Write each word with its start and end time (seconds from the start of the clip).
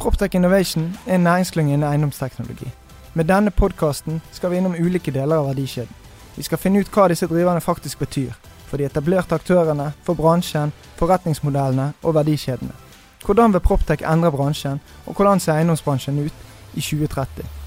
Proptech 0.00 0.34
Innovation 0.34 0.96
er 1.06 1.14
en 1.14 1.20
næringsklynge 1.20 1.72
innen 1.72 1.88
eiendomsteknologi. 1.88 2.70
Med 3.14 3.24
denne 3.24 3.50
podkasten 3.50 4.22
skal 4.32 4.50
vi 4.50 4.56
innom 4.56 4.72
ulike 4.72 5.12
deler 5.12 5.36
av 5.36 5.50
verdikjeden. 5.50 5.92
Vi 6.36 6.42
skal 6.42 6.58
finne 6.58 6.80
ut 6.80 6.88
hva 6.94 7.08
disse 7.12 7.28
driverne 7.28 7.60
faktisk 7.60 7.98
betyr. 8.00 8.32
For 8.70 8.80
de 8.80 8.88
etablerte 8.88 9.36
aktørene, 9.36 9.92
for 10.02 10.16
bransjen, 10.16 10.72
forretningsmodellene 10.96 11.92
og 12.02 12.14
verdikjedene. 12.14 12.72
Hvordan 13.26 13.52
vil 13.52 13.60
Proptech 13.60 14.08
endre 14.12 14.32
bransjen, 14.32 14.80
og 15.06 15.14
hvordan 15.14 15.40
ser 15.40 15.60
eiendomsbransjen 15.60 16.24
ut 16.24 16.44
i 16.74 16.80
2030? 16.80 17.59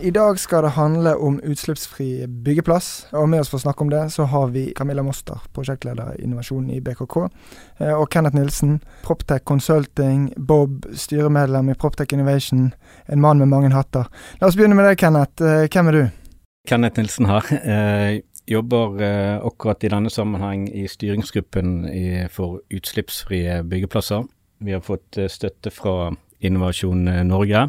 I 0.00 0.10
dag 0.10 0.38
skal 0.40 0.62
det 0.64 0.70
handle 0.70 1.14
om 1.16 1.36
utslippsfri 1.44 2.26
byggeplass. 2.26 3.06
Og 3.12 3.28
med 3.28 3.40
oss 3.42 3.50
for 3.52 3.60
å 3.60 3.62
snakke 3.66 3.84
om 3.84 3.90
det, 3.92 4.00
så 4.10 4.24
har 4.26 4.48
vi 4.50 4.72
Camilla 4.76 5.02
Moster, 5.04 5.38
prosjektleder 5.54 6.16
i 6.16 6.24
innovasjon 6.24 6.70
i 6.72 6.80
BKK. 6.80 7.28
eh, 7.78 7.92
Og 7.92 8.08
Kenneth 8.10 8.34
Nilsen, 8.36 8.80
Proptech 9.04 9.44
Consulting, 9.44 10.32
Bob, 10.36 10.86
styremedlem 10.94 11.70
i 11.70 11.74
Proptech 11.74 12.12
Innovation. 12.12 12.72
En 13.06 13.20
mann 13.20 13.38
med 13.38 13.48
mange 13.48 13.70
hatter. 13.70 14.08
La 14.40 14.48
oss 14.48 14.56
begynne 14.56 14.74
med 14.74 14.84
deg, 14.88 14.98
Kenneth. 14.98 15.42
Eh, 15.42 15.68
Hvem 15.68 15.88
er 15.88 15.92
du? 15.92 16.10
Kenneth 16.66 16.98
Nilsen 16.98 17.26
her. 17.26 17.42
Jeg 17.50 18.22
jobber 18.48 19.00
eh, 19.02 19.38
akkurat 19.44 19.84
i 19.84 19.88
denne 19.92 20.10
sammenheng 20.10 20.68
i 20.74 20.88
styringsgruppen 20.88 21.86
for 22.30 22.60
utslippsfrie 22.74 23.62
byggeplasser. 23.62 24.24
Vi 24.60 24.72
har 24.72 24.80
fått 24.80 25.18
støtte 25.28 25.70
fra 25.70 26.10
Innovasjon 26.40 27.04
Norge, 27.28 27.68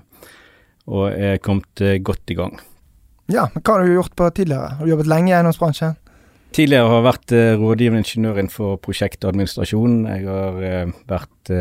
og 0.89 1.11
er 1.11 1.41
kommet 1.43 1.81
eh, 1.83 1.99
godt 2.03 2.33
i 2.33 2.37
gang. 2.37 2.57
Ja, 3.31 3.47
men 3.53 3.63
Hva 3.63 3.77
har 3.77 3.85
du 3.85 3.93
gjort 3.95 4.15
på 4.19 4.29
tidligere? 4.35 4.73
Har 4.77 4.85
du 4.85 4.91
jobbet 4.91 5.11
lenge 5.11 5.31
i 5.31 5.35
eiendomsbransjen? 5.37 5.95
Tidligere 6.53 6.89
har 6.89 6.99
jeg 6.99 7.07
vært 7.07 7.33
eh, 7.37 7.53
rådgivende 7.61 8.03
ingeniør 8.03 8.41
innenfor 8.41 8.75
prosjektadministrasjonen. 8.83 10.03
Jeg 10.11 10.27
har 10.27 10.59
eh, 10.67 10.91
vært 11.09 11.53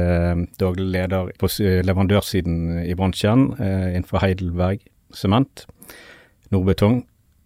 daglig 0.63 0.85
leder 0.95 1.33
på 1.43 1.49
leverandørsiden 1.59 2.85
i 2.87 2.95
bransjen 2.95 3.49
innenfor 3.59 4.23
Heidelberg 4.23 4.85
Sement, 5.11 5.65
Nordbetong. 6.55 7.01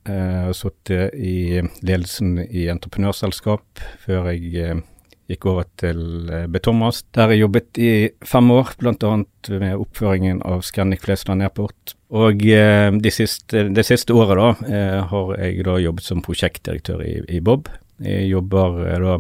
Jeg 0.05 0.43
har 0.45 0.53
sittet 0.53 1.17
i 1.17 1.63
ledelsen 1.81 2.37
i 2.45 2.67
entreprenørselskap 2.69 3.81
før 4.05 4.29
jeg 4.35 4.83
gikk 5.31 5.47
over 5.51 5.67
til 5.81 6.31
Betomas, 6.53 7.03
Der 7.15 7.33
jeg 7.33 7.43
jobbet 7.43 7.79
i 7.83 8.11
fem 8.25 8.51
år, 8.55 8.75
bl.a. 8.79 9.13
med 9.49 9.75
oppføringen 9.75 10.43
av 10.47 10.63
Scandic 10.63 11.03
Flesland 11.03 11.43
Airport. 11.43 11.97
Og 12.15 12.45
eh, 12.47 12.91
de 13.03 13.11
siste, 13.11 13.67
de 13.75 13.85
siste 13.87 14.15
året 14.15 14.39
da, 14.39 14.49
eh, 14.71 15.01
har 15.11 15.35
jeg 15.41 15.67
da 15.67 15.77
jobbet 15.83 16.07
som 16.07 16.23
prosjektdirektør 16.23 17.03
i, 17.03 17.17
i 17.39 17.43
Bob. 17.43 17.71
Jeg 17.99 18.31
jobber 18.31 18.83
eh, 18.87 18.99
da 19.03 19.19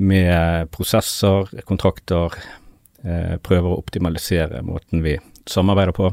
med 0.00 0.70
prosesser, 0.72 1.50
kontrakter, 1.68 2.38
eh, 3.04 3.36
prøver 3.42 3.72
å 3.72 3.80
optimalisere 3.82 4.62
måten 4.64 5.02
vi 5.04 5.18
samarbeider 5.50 5.96
på. 5.96 6.12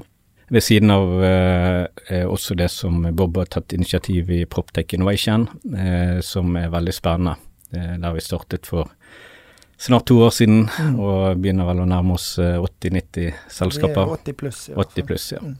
Ved 0.49 0.63
siden 0.63 0.91
av 0.91 1.09
eh, 1.27 1.85
eh, 2.07 2.23
også 2.27 2.55
det 2.55 2.69
som 2.71 3.01
Bob 3.15 3.37
har 3.37 3.49
tatt 3.51 3.75
initiativ 3.75 4.31
i 4.31 4.45
Proptech 4.47 4.95
Innovation, 4.95 5.47
eh, 5.75 6.19
som 6.23 6.55
er 6.55 6.71
veldig 6.71 6.95
spennende. 6.95 7.35
Eh, 7.75 7.95
der 7.99 8.13
vi 8.15 8.21
startet 8.23 8.65
for 8.65 8.87
snart 9.77 10.05
to 10.09 10.15
år 10.25 10.31
siden, 10.33 10.63
og 10.97 11.37
begynner 11.41 11.67
vel 11.67 11.83
å 11.83 11.87
nærme 11.89 12.15
oss 12.15 12.37
eh, 12.39 12.55
80-90 12.57 13.33
selskaper. 13.51 14.05
Vi 14.07 14.15
er 14.15 14.21
80 14.23 14.37
pluss. 14.39 14.61
i 14.69 14.73
hvert 14.73 14.93
fall. 14.93 15.03
80 15.03 15.07
pluss, 15.09 15.25
ja. 15.35 15.41
Mm. 15.43 15.57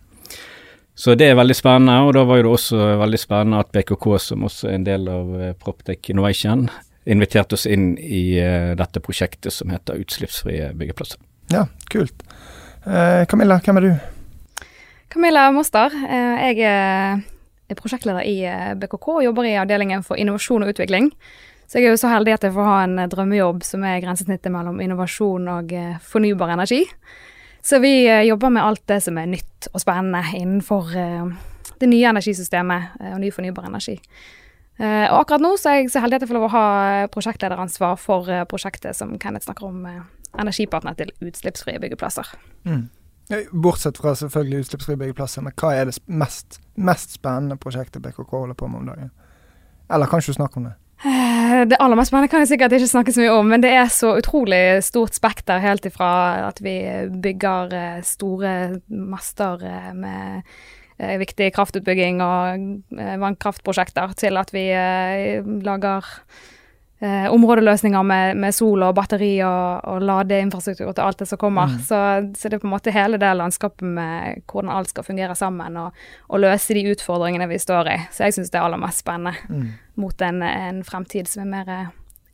Så 0.98 1.14
det 1.14 1.28
er 1.30 1.36
veldig 1.38 1.54
spennende, 1.54 2.00
og 2.08 2.16
da 2.18 2.24
var 2.26 2.40
jo 2.40 2.48
det 2.48 2.54
også 2.56 2.78
veldig 3.04 3.20
spennende 3.22 3.60
at 3.62 3.70
BKK, 3.76 4.06
som 4.24 4.48
også 4.48 4.72
er 4.72 4.80
en 4.80 4.88
del 4.88 5.06
av 5.14 5.34
eh, 5.38 5.52
Proptech 5.62 6.10
Innovation, 6.10 6.66
inviterte 7.08 7.54
oss 7.56 7.68
inn 7.70 7.92
i 8.02 8.24
eh, 8.42 8.72
dette 8.80 9.04
prosjektet 9.06 9.54
som 9.54 9.70
heter 9.72 10.00
Utslippsfrie 10.02 10.72
byggeplasser. 10.80 11.20
Ja, 11.54 11.68
kult. 11.94 12.26
Eh, 12.88 13.26
Camilla, 13.30 13.60
hvem 13.64 13.78
er 13.78 13.86
du? 13.86 13.92
Camilla 15.14 15.52
Moster. 15.56 15.94
eh, 16.08 16.54
Jeg 16.56 16.66
er 16.72 17.22
er 17.68 17.76
prosjektleder 17.76 18.24
i 18.24 18.36
BKK 18.80 19.08
og 19.12 19.24
jobber 19.26 19.44
i 19.44 19.58
avdelingen 19.60 20.04
for 20.04 20.16
innovasjon 20.16 20.64
og 20.64 20.70
utvikling. 20.72 21.10
Så 21.68 21.82
jeg 21.82 21.90
er 21.90 21.96
jo 21.98 22.00
så 22.00 22.12
heldig 22.12 22.38
at 22.38 22.46
jeg 22.48 22.56
får 22.56 22.68
ha 22.68 22.78
en 22.86 22.96
eh, 23.02 23.10
drømmejobb 23.12 23.66
som 23.68 23.84
er 23.88 24.00
grensesnittet 24.04 24.54
mellom 24.54 24.80
innovasjon 24.84 25.50
og 25.52 25.74
eh, 25.76 26.00
fornybar 26.00 26.54
energi. 26.56 26.86
Så 27.66 27.82
vi 27.84 28.08
eh, 28.08 28.24
jobber 28.30 28.54
med 28.56 28.64
alt 28.64 28.86
det 28.88 29.02
som 29.04 29.20
er 29.20 29.28
nytt 29.28 29.68
og 29.74 29.84
spennende 29.84 30.24
innenfor 30.38 30.94
det 31.78 31.90
nye 31.92 32.10
energisystemet 32.10 33.02
og 33.12 33.18
ny 33.22 33.32
fornybar 33.34 33.68
energi. 33.68 33.98
Og 34.78 35.16
akkurat 35.18 35.42
nå 35.42 35.50
så 35.58 35.72
er 35.72 35.76
jeg 35.80 35.90
så 35.90 36.02
heldig 36.04 36.20
at 36.20 36.24
jeg 36.24 36.30
får 36.30 36.38
lov 36.38 36.46
å 36.48 36.54
ha 36.54 36.68
prosjektlederansvar 37.10 37.96
for 37.98 38.30
prosjektet 38.50 38.98
som 38.98 39.16
Kenneth 39.22 39.48
snakker 39.48 39.66
om, 39.66 39.88
energipartner 40.38 40.94
til 40.98 41.10
utslippsfrie 41.26 41.82
byggeplasser. 41.82 42.30
Mm. 42.70 42.84
Bortsett 43.58 43.98
fra 43.98 44.14
selvfølgelig 44.18 44.68
utslippsfrie 44.68 45.02
byggeplasser, 45.02 45.46
men 45.46 45.58
hva 45.58 45.74
er 45.74 45.90
det 45.90 45.98
mest, 46.06 46.60
mest 46.78 47.18
spennende 47.18 47.58
prosjektet 47.62 48.06
BKK 48.06 48.38
holder 48.38 48.58
på 48.58 48.70
med 48.70 48.84
om 48.84 48.92
dagen? 48.94 49.10
Eller 49.90 50.10
kan 50.10 50.22
ikke 50.22 50.38
du 50.38 50.40
snakke 50.40 50.62
om 50.62 50.70
det? 50.70 50.76
Eh, 51.48 51.66
Det 51.68 51.80
aller 51.80 51.98
mest 52.00 52.12
spennende 52.12 52.32
kan 52.32 52.44
jeg 52.44 52.52
sikkert 52.52 52.76
ikke 52.76 52.90
snakke 52.92 53.14
så 53.16 53.24
mye 53.24 53.36
om, 53.36 53.52
men 53.54 53.64
det 53.64 53.72
er 53.72 53.92
så 53.94 54.16
utrolig 54.20 54.82
stort 54.86 55.16
spekter 55.18 55.62
helt 55.64 55.86
ifra 55.88 56.10
at 56.48 56.60
vi 56.64 56.76
bygger 57.24 57.76
eh, 57.78 58.02
store 58.04 58.54
master 58.88 59.64
eh, 59.64 59.94
med 59.96 60.58
viktig 60.98 61.52
kraftutbygging 61.54 62.24
og 62.26 62.64
vannkraftprosjekter, 63.22 64.16
til 64.18 64.40
at 64.42 64.50
vi 64.50 64.64
lager 65.62 66.08
eh, 67.00 67.28
områdeløsninger 67.34 68.04
med, 68.08 68.38
med 68.38 68.56
sol 68.56 68.84
og 68.88 68.96
batteri 68.98 69.34
og, 69.46 69.86
og 69.88 70.02
ladeinfrastruktur 70.08 70.92
til 70.92 71.04
alt 71.04 71.20
det 71.22 71.28
som 71.30 71.42
kommer. 71.42 71.68
Mm. 71.74 71.84
Så, 71.88 72.00
så 72.38 72.50
det 72.50 72.58
er 72.58 72.64
på 72.64 72.70
en 72.70 72.74
måte 72.76 72.94
hele 72.96 73.20
det 73.22 73.34
landskapet 73.38 73.86
med 73.86 74.44
hvordan 74.48 74.74
alt 74.74 74.90
skal 74.94 75.06
fungere 75.08 75.36
sammen, 75.36 75.78
og, 75.78 75.94
og 76.30 76.44
løse 76.44 76.74
de 76.78 76.86
utfordringene 76.94 77.48
vi 77.52 77.60
står 77.62 77.92
i. 77.94 77.98
Så 78.12 78.28
jeg 78.28 78.38
syns 78.38 78.54
det 78.54 78.60
er 78.62 78.68
aller 78.68 78.82
mest 78.82 79.04
spennende 79.06 79.36
Mm. 79.48 79.72
mot 79.96 80.22
en, 80.22 80.42
en 80.44 80.84
fremtid 80.84 81.28
som 81.28 81.44
er 81.44 81.50
mer 81.52 81.70
eh, 81.74 81.88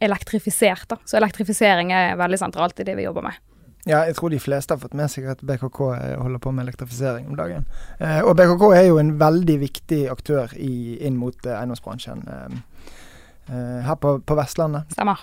elektrifisert. 0.07 0.87
Da. 0.89 0.97
Så 1.05 1.17
elektrifisering 1.17 1.91
er 1.95 2.15
veldig 2.19 2.39
sentralt 2.39 2.79
i 2.79 2.85
det 2.87 2.95
vi 2.97 3.05
jobber 3.07 3.25
med. 3.29 3.39
Ja, 3.83 4.05
jeg 4.07 4.15
tror 4.15 4.31
de 4.31 4.39
fleste 4.39 4.71
har 4.71 4.79
fått 4.79 4.93
med 4.95 5.11
seg 5.11 5.25
at 5.27 5.41
BKK 5.43 5.79
eh, 5.97 6.13
holder 6.21 6.39
på 6.39 6.53
med 6.55 6.63
elektrifisering 6.67 7.27
om 7.27 7.35
dagen. 7.39 7.65
Eh, 7.99 8.21
og 8.23 8.37
BKK 8.39 8.63
er 8.77 8.85
jo 8.87 8.99
en 9.01 9.13
veldig 9.19 9.57
viktig 9.59 10.05
aktør 10.11 10.53
i, 10.55 10.97
inn 11.03 11.17
mot 11.19 11.35
eh, 11.43 11.57
eiendomsbransjen 11.57 12.23
eh, 12.23 12.45
eh, 12.45 12.61
her 13.47 13.95
på, 13.99 14.17
på 14.23 14.37
Vestlandet. 14.39 14.91
Stemmer. 14.95 15.19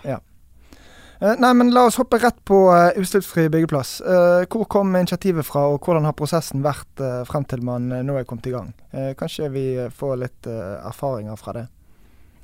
Eh, 1.21 1.37
nei, 1.37 1.51
men 1.55 1.69
la 1.75 1.85
oss 1.85 1.99
hoppe 2.01 2.17
rett 2.19 2.39
på 2.49 2.59
uh, 2.73 2.97
utslippsfri 2.97 3.51
byggeplass. 3.53 3.99
Uh, 4.01 4.47
hvor 4.49 4.65
kom 4.73 4.95
initiativet 4.97 5.45
fra, 5.45 5.67
og 5.69 5.85
hvordan 5.85 6.07
har 6.09 6.17
prosessen 6.17 6.65
vært 6.65 7.03
uh, 7.05 7.21
frem 7.29 7.45
til 7.45 7.61
man 7.67 7.91
eh, 7.93 8.01
nå 8.07 8.17
er 8.17 8.25
kommet 8.29 8.49
i 8.49 8.55
gang? 8.55 8.71
Eh, 8.97 9.13
kanskje 9.19 9.51
vi 9.53 9.67
eh, 9.77 9.91
får 9.93 10.17
litt 10.23 10.49
eh, 10.49 10.79
erfaringer 10.89 11.37
fra 11.37 11.59
det? 11.59 11.67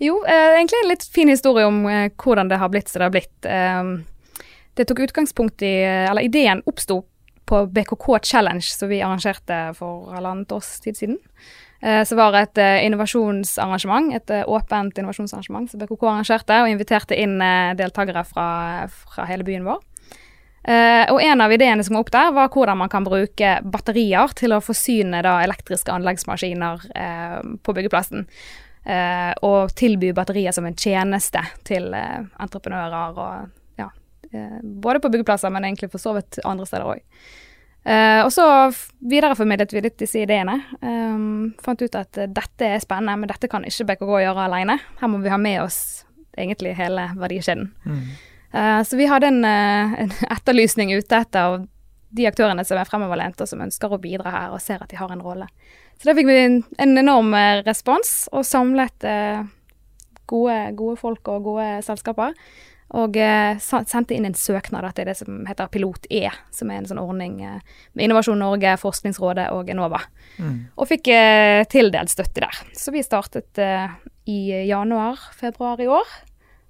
Jo, 0.05 0.19
eh, 0.29 0.59
egentlig 0.59 0.83
en 0.83 0.91
litt 0.91 1.09
fin 1.09 1.33
historie 1.33 1.65
om 1.65 1.87
eh, 1.89 2.11
hvordan 2.21 2.53
det 2.53 2.61
har 2.61 2.69
blitt 2.75 2.93
som 2.93 3.01
det 3.01 3.09
har 3.09 3.17
blitt. 3.17 3.49
Eh, 3.49 4.45
det 4.77 4.85
tok 4.91 5.07
utgangspunkt 5.07 5.65
i 5.65 5.73
Eller 5.89 6.29
ideen 6.29 6.61
oppsto 6.69 7.01
på 7.49 7.63
BKK 7.73 8.19
Challenge, 8.29 8.67
som 8.67 8.91
vi 8.93 9.01
arrangerte 9.01 9.71
for 9.79 10.11
halvannet 10.13 10.53
års 10.53 10.75
tid 10.85 10.99
siden. 11.01 11.17
Eh, 11.81 12.05
så 12.05 12.17
var 12.17 12.33
det 12.33 12.41
et 12.41 12.59
eh, 12.59 12.87
innovasjonsarrangement, 12.87 14.15
et 14.17 14.31
eh, 14.31 14.49
åpent 14.49 14.99
innovasjonsarrangement 14.99 15.71
som 15.71 15.81
BKK 15.81 16.07
arrangerte, 16.09 16.61
og 16.63 16.73
inviterte 16.73 17.19
inn 17.21 17.37
deltakere 17.77 18.25
fra, 18.25 18.49
fra 18.89 19.27
hele 19.29 19.47
byen 19.47 19.67
vår. 19.69 19.85
Og 20.67 21.21
en 21.23 21.39
av 21.45 21.53
ideene 21.55 21.85
som 21.87 21.95
var 21.95 22.03
opp 22.03 22.09
der, 22.11 22.33
var 22.35 22.49
hvordan 22.51 22.81
man 22.81 22.89
kan 22.91 23.05
bruke 23.07 23.51
batterier 23.71 24.33
til 24.35 24.51
å 24.51 24.59
forsyne 24.59 25.21
da, 25.23 25.37
elektriske 25.45 25.93
anleggsmaskiner 25.95 26.83
på 27.63 27.75
byggeplassen. 27.77 28.25
Og 29.47 29.77
tilby 29.79 30.11
batterier 30.17 30.51
som 30.57 30.67
en 30.67 30.75
tjeneste 30.75 31.45
til 31.71 31.87
entreprenører 31.95 33.15
og 33.15 33.79
ja, 33.79 33.87
både 34.83 35.05
på 35.05 35.13
byggeplasser, 35.15 35.55
men 35.55 35.69
egentlig 35.71 35.93
for 35.95 36.03
så 36.03 36.17
vidt 36.19 36.41
andre 36.43 36.67
steder 36.67 36.97
òg. 36.97 37.31
Eh, 37.87 38.21
og 38.25 38.33
så 38.35 38.45
videreformidlet 39.07 39.75
vi 39.75 39.85
litt 39.85 39.99
disse 40.01 40.19
ideene. 40.19 40.59
Um, 40.83 41.53
fant 41.63 41.83
ut 41.83 41.99
at 41.99 42.19
eh, 42.19 42.27
dette 42.27 42.67
er 42.67 42.83
spennende, 42.83 43.15
men 43.23 43.31
dette 43.31 43.51
kan 43.51 43.67
ikke 43.67 43.87
BKK 43.93 44.17
gjøre 44.25 44.49
alene. 44.49 44.81
Her 44.99 45.13
må 45.13 45.21
vi 45.23 45.31
ha 45.31 45.39
med 45.39 45.61
oss 45.63 45.79
egentlig 46.37 46.75
hele 46.77 47.09
verdikjeden. 47.17 47.71
Mm. 47.87 48.03
Eh, 48.53 48.83
så 48.83 48.97
vi 48.97 49.07
hadde 49.07 49.27
en, 49.27 49.45
eh, 49.45 49.95
en 50.03 50.13
etterlysning 50.37 50.95
ute 50.97 51.23
etter 51.23 51.65
de 52.17 52.29
aktørene 52.29 52.65
som 52.65 52.79
er 52.79 52.89
fremoverlente 52.89 53.45
og 53.45 53.51
som 53.51 53.63
ønsker 53.65 53.93
å 53.93 54.01
bidra 54.01 54.33
her 54.33 54.55
og 54.55 54.63
ser 54.63 54.83
at 54.83 54.91
de 54.91 54.99
har 54.99 55.13
en 55.13 55.25
rolle. 55.25 55.49
Så 55.99 56.09
da 56.09 56.15
fikk 56.17 56.29
vi 56.29 56.39
en, 56.41 56.63
en 56.83 56.99
enorm 57.03 57.35
eh, 57.37 57.63
respons 57.67 58.27
og 58.33 58.47
samlet 58.47 59.07
eh, 59.09 59.43
gode, 60.31 60.57
gode, 60.79 60.97
folk 61.01 61.29
og 61.33 61.51
gode 61.51 61.69
selskaper. 61.87 62.35
Og 62.95 63.17
eh, 63.19 63.59
sendte 63.59 64.15
inn 64.15 64.29
en 64.29 64.37
søknad 64.39 64.87
til 64.95 65.09
det 65.09 65.17
som 65.19 65.41
heter 65.49 65.71
Pilot 65.73 66.07
E, 66.11 66.29
som 66.55 66.71
er 66.71 66.81
en 66.81 66.87
sånn 66.87 67.03
ordning 67.03 67.41
eh, 67.43 67.59
med 67.99 68.07
Innovasjon 68.07 68.39
Norge, 68.39 68.77
Forskningsrådet 68.79 69.49
og 69.55 69.73
Enova. 69.73 70.05
Mm. 70.39 70.61
Og 70.79 70.91
fikk 70.93 71.11
eh, 71.11 71.65
tildelt 71.73 72.15
støtte 72.15 72.45
der. 72.47 72.61
Så 72.79 72.95
vi 72.95 73.03
startet 73.03 73.59
eh, 73.59 73.91
i 74.31 74.41
januar-februar 74.71 75.83
i 75.83 75.91
år. 75.91 76.17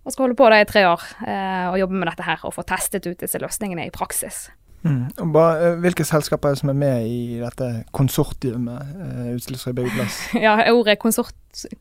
Og 0.06 0.14
skal 0.14 0.28
holde 0.28 0.38
på 0.38 0.48
da 0.48 0.60
i 0.62 0.68
tre 0.70 0.84
år 0.86 1.02
og 1.26 1.80
jobbe 1.80 1.96
med 1.98 2.06
dette 2.06 2.22
her 2.22 2.44
og 2.46 2.52
få 2.54 2.62
testet 2.62 3.08
ut 3.08 3.18
disse 3.18 3.40
løsningene 3.42 3.88
i 3.88 3.90
praksis. 3.90 4.44
Mm. 4.86 5.34
Eh, 5.40 5.66
hvilke 5.82 6.04
selskaper 6.06 6.50
er 6.50 6.56
det 6.56 6.60
som 6.60 6.70
er 6.72 6.78
med 6.78 7.08
i 7.08 7.40
dette 7.40 7.68
konsortiumet, 7.96 8.94
uh, 9.00 9.26
utslippsfri 9.34 9.74
byggeplass? 9.76 10.18
ja, 10.46 10.54
ordet 10.72 10.98
konsort, 11.02 11.34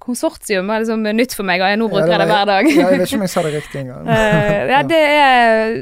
konsortium 0.04 0.72
er 0.74 0.84
liksom 0.84 1.06
nytt 1.06 1.36
for 1.38 1.48
meg, 1.48 1.63
og 1.63 1.72
jeg 1.72 1.81
nå 1.81 1.90
bruker 1.92 2.12
ja, 2.12 2.19
det, 2.19 2.25
det, 2.25 2.34
hver 2.34 2.52
dag. 2.52 2.69
ja, 2.72 2.90
jeg 2.90 3.02
vet 3.02 3.07
ikke 3.10 3.22
om 3.22 3.25
jeg 3.28 3.34
sa 3.36 3.46
det 3.46 3.54
riktig 3.56 3.81
engang. 3.84 4.10
uh, 4.12 4.60
ja, 4.74 4.84
det 4.90 5.02
er 5.16 5.80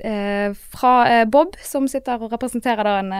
uh, 0.00 0.64
fra 0.74 0.96
Bob, 1.30 1.54
som 1.64 1.86
sitter 1.90 2.20
og 2.22 2.34
representerer 2.34 2.86
da 2.86 2.98
en 3.02 3.14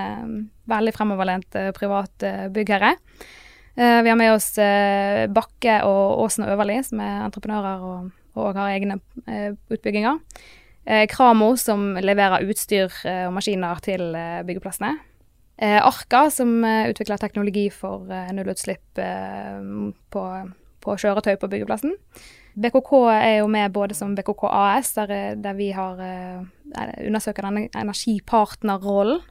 veldig 0.70 0.96
fremoverlent 0.96 1.62
privat 1.76 2.28
byggherre. 2.54 2.94
vi 3.76 4.08
har 4.08 4.16
med 4.16 4.32
oss 4.32 4.54
Bakke 5.34 5.81
og 5.84 6.22
Åsen 6.25 6.44
og 6.46 6.52
Øverli, 6.54 6.78
som 6.86 7.00
er 7.02 7.25
entreprenører 7.26 7.82
og, 7.84 8.12
og 8.38 8.56
har 8.56 8.76
egne 8.76 9.00
utbygginger. 9.69 10.20
Eh, 10.84 11.06
Kramo, 11.08 11.56
som 11.56 11.94
leverer 11.96 12.44
utstyr 12.44 12.92
eh, 13.08 13.25
og 13.25 13.34
maskiner 13.38 13.81
til 13.84 14.10
eh, 14.19 14.44
byggeplassene. 14.46 14.96
Arka, 15.64 16.25
som 16.34 16.64
utvikler 16.66 17.20
teknologi 17.22 17.69
for 17.70 18.10
nullutslipp 18.34 18.98
på, 18.98 20.22
på 20.82 20.96
kjøretøy 20.98 21.36
på 21.38 21.48
byggeplassen. 21.52 21.92
BKK 22.58 22.90
er 23.12 23.36
jo 23.38 23.46
med 23.54 23.70
både 23.72 23.94
som 23.94 24.16
BKK 24.19 24.42
AS, 24.50 24.90
der, 24.98 25.38
der 25.38 25.54
vi 25.54 25.70
har 25.72 26.02
undersøker 27.06 27.46
denne 27.46 27.69
energipartnerrollen. 27.70 29.22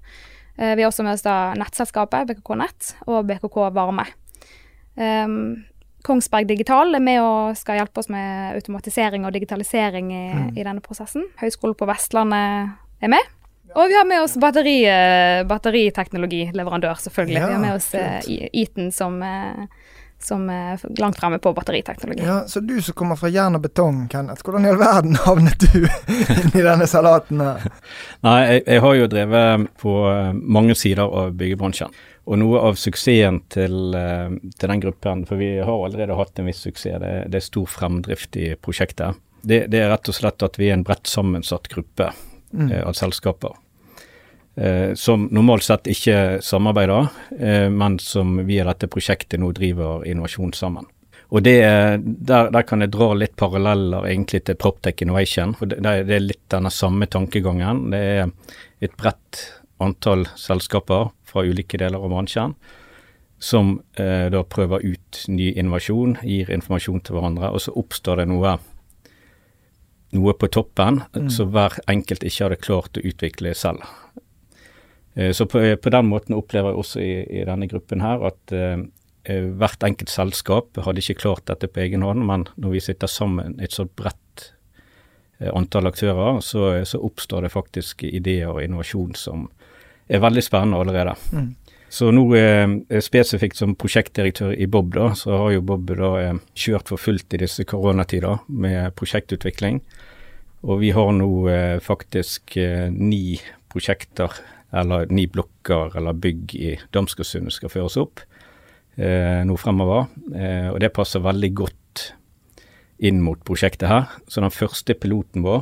Vi 0.56 0.80
har 0.80 0.88
også 0.88 1.04
med 1.04 1.20
oss 1.20 1.28
da 1.28 1.36
nettselskapet 1.60 2.32
BKK 2.32 2.56
Nett 2.64 2.94
og 3.04 3.28
BKK 3.28 3.60
Varme. 3.76 4.08
Um, 4.96 5.66
Kongsberg 6.04 6.50
Digital 6.50 6.96
er 6.98 7.04
med 7.04 7.22
og 7.24 7.56
skal 7.56 7.80
hjelpe 7.80 8.02
oss 8.04 8.10
med 8.12 8.58
automatisering 8.58 9.24
og 9.24 9.32
digitalisering 9.36 10.12
i, 10.12 10.26
mm. 10.34 10.50
i 10.60 10.66
denne 10.66 10.84
prosessen. 10.84 11.30
Høgskolen 11.40 11.78
på 11.80 11.88
Vestlandet 11.88 12.76
er 13.04 13.12
med. 13.14 13.32
Og 13.74 13.90
vi 13.90 13.98
har 13.98 14.06
med 14.06 14.22
oss 14.22 14.36
batteri, 14.38 14.84
uh, 14.86 15.42
batteriteknologileverandør, 15.50 17.00
selvfølgelig. 17.08 17.40
Ja, 17.40 17.48
vi 17.48 17.54
har 17.54 17.64
med 17.64 17.76
oss 17.76 17.90
uh, 17.96 18.20
Eaton 18.54 18.92
som, 18.94 19.16
uh, 19.24 19.64
som 20.22 20.44
er 20.52 20.84
langt 21.00 21.18
fremme 21.18 21.40
på 21.42 21.56
batteriteknologi. 21.56 22.22
Ja, 22.28 22.44
Så 22.48 22.60
du 22.60 22.76
som 22.82 22.94
kommer 23.00 23.18
fra 23.18 23.32
jern 23.34 23.58
og 23.58 23.64
betong, 23.64 24.06
Kenneth. 24.12 24.46
Hvordan 24.46 24.68
i 24.68 24.74
all 24.74 24.82
verden 24.82 25.18
havnet 25.26 25.66
du 25.66 25.88
inn 25.88 26.54
i 26.54 26.66
denne 26.68 26.88
salaten 26.92 27.42
her? 27.42 27.66
Nei, 28.28 28.40
jeg, 28.52 28.66
jeg 28.68 28.86
har 28.86 29.00
jo 29.00 29.12
drevet 29.16 29.70
på 29.82 29.96
mange 30.60 30.78
sider 30.78 31.08
av 31.08 31.34
byggebransjen. 31.40 31.96
Og 32.24 32.40
noe 32.40 32.60
av 32.64 32.78
suksessen 32.80 33.42
til, 33.52 33.96
eh, 34.00 34.36
til, 34.56 34.70
den 34.70 34.84
gruppen, 34.84 35.26
for 35.28 35.42
vi 35.42 35.58
har 35.60 35.68
allerede 35.74 36.16
hatt 36.16 36.40
en 36.40 36.48
viss 36.48 36.64
suksess, 36.64 37.02
det, 37.04 37.12
det 37.34 37.40
er 37.42 37.44
stor 37.44 37.68
fremdrift 37.68 38.38
i 38.40 38.54
prosjektet. 38.56 39.20
Det, 39.44 39.66
det, 39.68 39.82
er 39.82 39.92
rett 39.92 40.08
og 40.08 40.16
slett 40.16 40.46
at 40.46 40.56
vi 40.60 40.70
er 40.70 40.78
en 40.78 40.86
bredt 40.88 41.10
sammensatt 41.12 41.68
gruppe 41.72 42.14
mm. 42.54 42.70
eh, 42.72 42.84
av 42.88 42.96
selskaper. 42.96 43.58
Eh, 44.56 44.94
som 44.96 45.26
normalt 45.36 45.66
sett 45.68 45.90
ikke 45.92 46.40
samarbeider, 46.46 47.10
eh, 47.40 47.68
men 47.74 47.98
som 48.00 48.38
via 48.48 48.70
dette 48.70 48.88
prosjektet 48.88 49.42
nå 49.42 49.52
driver 49.58 50.06
innovasjon 50.08 50.54
sammen. 50.56 50.88
Og 51.34 51.42
det, 51.44 51.58
der, 52.06 52.52
der, 52.54 52.64
kan 52.70 52.86
jeg 52.86 52.94
dra 52.94 53.10
litt 53.18 53.34
paralleller 53.36 54.06
egentlig 54.06 54.44
til 54.46 54.56
Proptech 54.62 55.02
Innovation. 55.02 55.56
for 55.58 55.66
det, 55.66 55.82
det 55.82 56.16
er 56.16 56.22
litt 56.22 56.44
denne 56.54 56.70
samme 56.70 57.08
tankegangen. 57.10 57.88
Det 57.90 58.00
er 58.00 58.30
et 58.86 58.94
bredt 58.96 59.42
antall 59.82 60.28
selskaper 60.38 61.10
fra 61.34 61.44
ulike 61.44 61.82
deler 61.82 62.00
av 62.00 62.14
bransjen 62.14 62.56
som 63.44 63.82
eh, 64.00 64.30
da 64.32 64.44
prøver 64.48 64.86
ut 64.86 65.26
ny 65.28 65.50
innovasjon, 65.52 66.16
gir 66.24 66.52
informasjon 66.54 67.02
til 67.04 67.18
hverandre, 67.18 67.50
og 67.52 67.60
så 67.60 67.74
oppstår 67.76 68.22
det 68.22 68.30
noe, 68.32 68.54
noe 70.16 70.36
på 70.40 70.48
toppen 70.54 71.02
mm. 71.12 71.28
som 71.34 71.52
hver 71.52 71.76
enkelt 71.92 72.24
ikke 72.24 72.46
hadde 72.46 72.62
klart 72.64 73.00
å 73.00 73.04
utvikle 73.04 73.52
selv. 73.58 73.84
Eh, 75.14 75.32
så 75.36 75.46
på, 75.50 75.60
på, 75.76 75.94
den 75.94 76.08
måten 76.08 76.38
opplever 76.38 76.72
jeg 76.72 76.84
også 76.86 77.04
i, 77.04 77.14
i 77.42 77.44
denne 77.50 77.68
gruppen 77.68 78.06
her 78.06 78.24
at 78.32 78.56
eh, 78.56 78.78
eh 79.30 79.50
hvert 79.60 79.84
enkelt 79.84 80.12
selskap 80.12 80.80
hadde 80.86 81.04
ikke 81.04 81.22
klart 81.22 81.48
dette 81.52 81.68
på 81.68 81.84
egen 81.84 82.04
hånd, 82.08 82.24
men 82.28 82.48
når 82.56 82.78
vi 82.78 82.86
sitter 82.88 83.12
sammen 83.12 83.60
et 83.60 83.76
så 83.76 83.86
bredt 83.86 84.54
eh, 85.40 85.52
antall 85.52 85.92
aktører, 85.92 86.40
så, 86.40 86.86
så, 86.88 87.04
oppstår 87.04 87.44
det 87.44 87.54
faktisk 87.54 88.08
ideer 88.08 88.56
og 88.56 88.64
innovasjon 88.64 89.20
som 89.20 89.50
er 90.10 90.24
veldig 90.24 90.44
spennende 90.44 90.80
allerede. 90.84 91.16
Mm. 91.32 91.52
Så 91.94 92.10
nå 92.10 92.24
eh, 92.34 93.02
spesifikt 93.06 93.60
som 93.60 93.76
prosjektdirektør 93.78 94.56
i 94.58 94.66
Bob, 94.66 94.96
da, 94.96 95.12
så 95.18 95.36
har 95.44 95.52
jo 95.54 95.66
Bob 95.66 95.92
da 95.94 96.10
eh, 96.22 96.40
kjørt 96.58 96.90
for 96.90 97.02
fullt 97.02 97.36
i 97.38 97.44
disse 97.44 97.66
koronatider 97.70 98.42
med 98.50 98.96
prosjektutvikling. 98.98 99.84
Og 100.64 100.80
vi 100.82 100.90
har 100.96 101.12
nå 101.14 101.30
eh, 101.54 101.78
faktisk 101.84 102.58
eh, 102.58 102.88
ni 102.90 103.38
prosjekter, 103.70 104.34
eller 104.74 105.06
ni 105.14 105.28
blokker 105.30 105.94
eller 106.00 106.18
bygg 106.18 106.56
i 106.58 106.72
Damsgårdsund 106.96 107.54
skal 107.54 107.70
føres 107.70 108.00
opp 108.02 108.24
eh, 108.98 109.44
nå 109.46 109.58
fremover. 109.62 110.08
Eh, 110.34 110.72
og 110.72 110.80
det 110.82 110.94
passer 110.96 111.22
veldig 111.22 111.52
godt 111.62 112.08
inn 113.04 113.22
mot 113.22 113.38
prosjektet 113.46 113.90
her. 113.92 114.10
Så 114.26 114.42
den 114.42 114.54
første 114.54 114.98
piloten 114.98 115.46
vår 115.46 115.62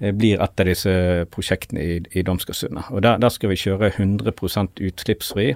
blir 0.00 0.40
et 0.40 0.62
av 0.62 0.68
disse 0.68 0.92
prosjektene 1.32 1.82
i, 1.82 1.98
i 2.16 2.24
Domskarsundet. 2.24 2.88
Og 2.90 3.02
der, 3.04 3.20
der, 3.20 3.32
skal 3.32 3.52
vi 3.52 3.58
kjøre 3.60 3.92
100 3.92 4.32
utslippsfri 4.80 5.50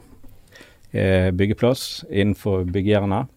eh, 0.92 1.30
byggeplass 1.32 2.04
innenfor 2.10 2.68
byggjernet 2.68 3.32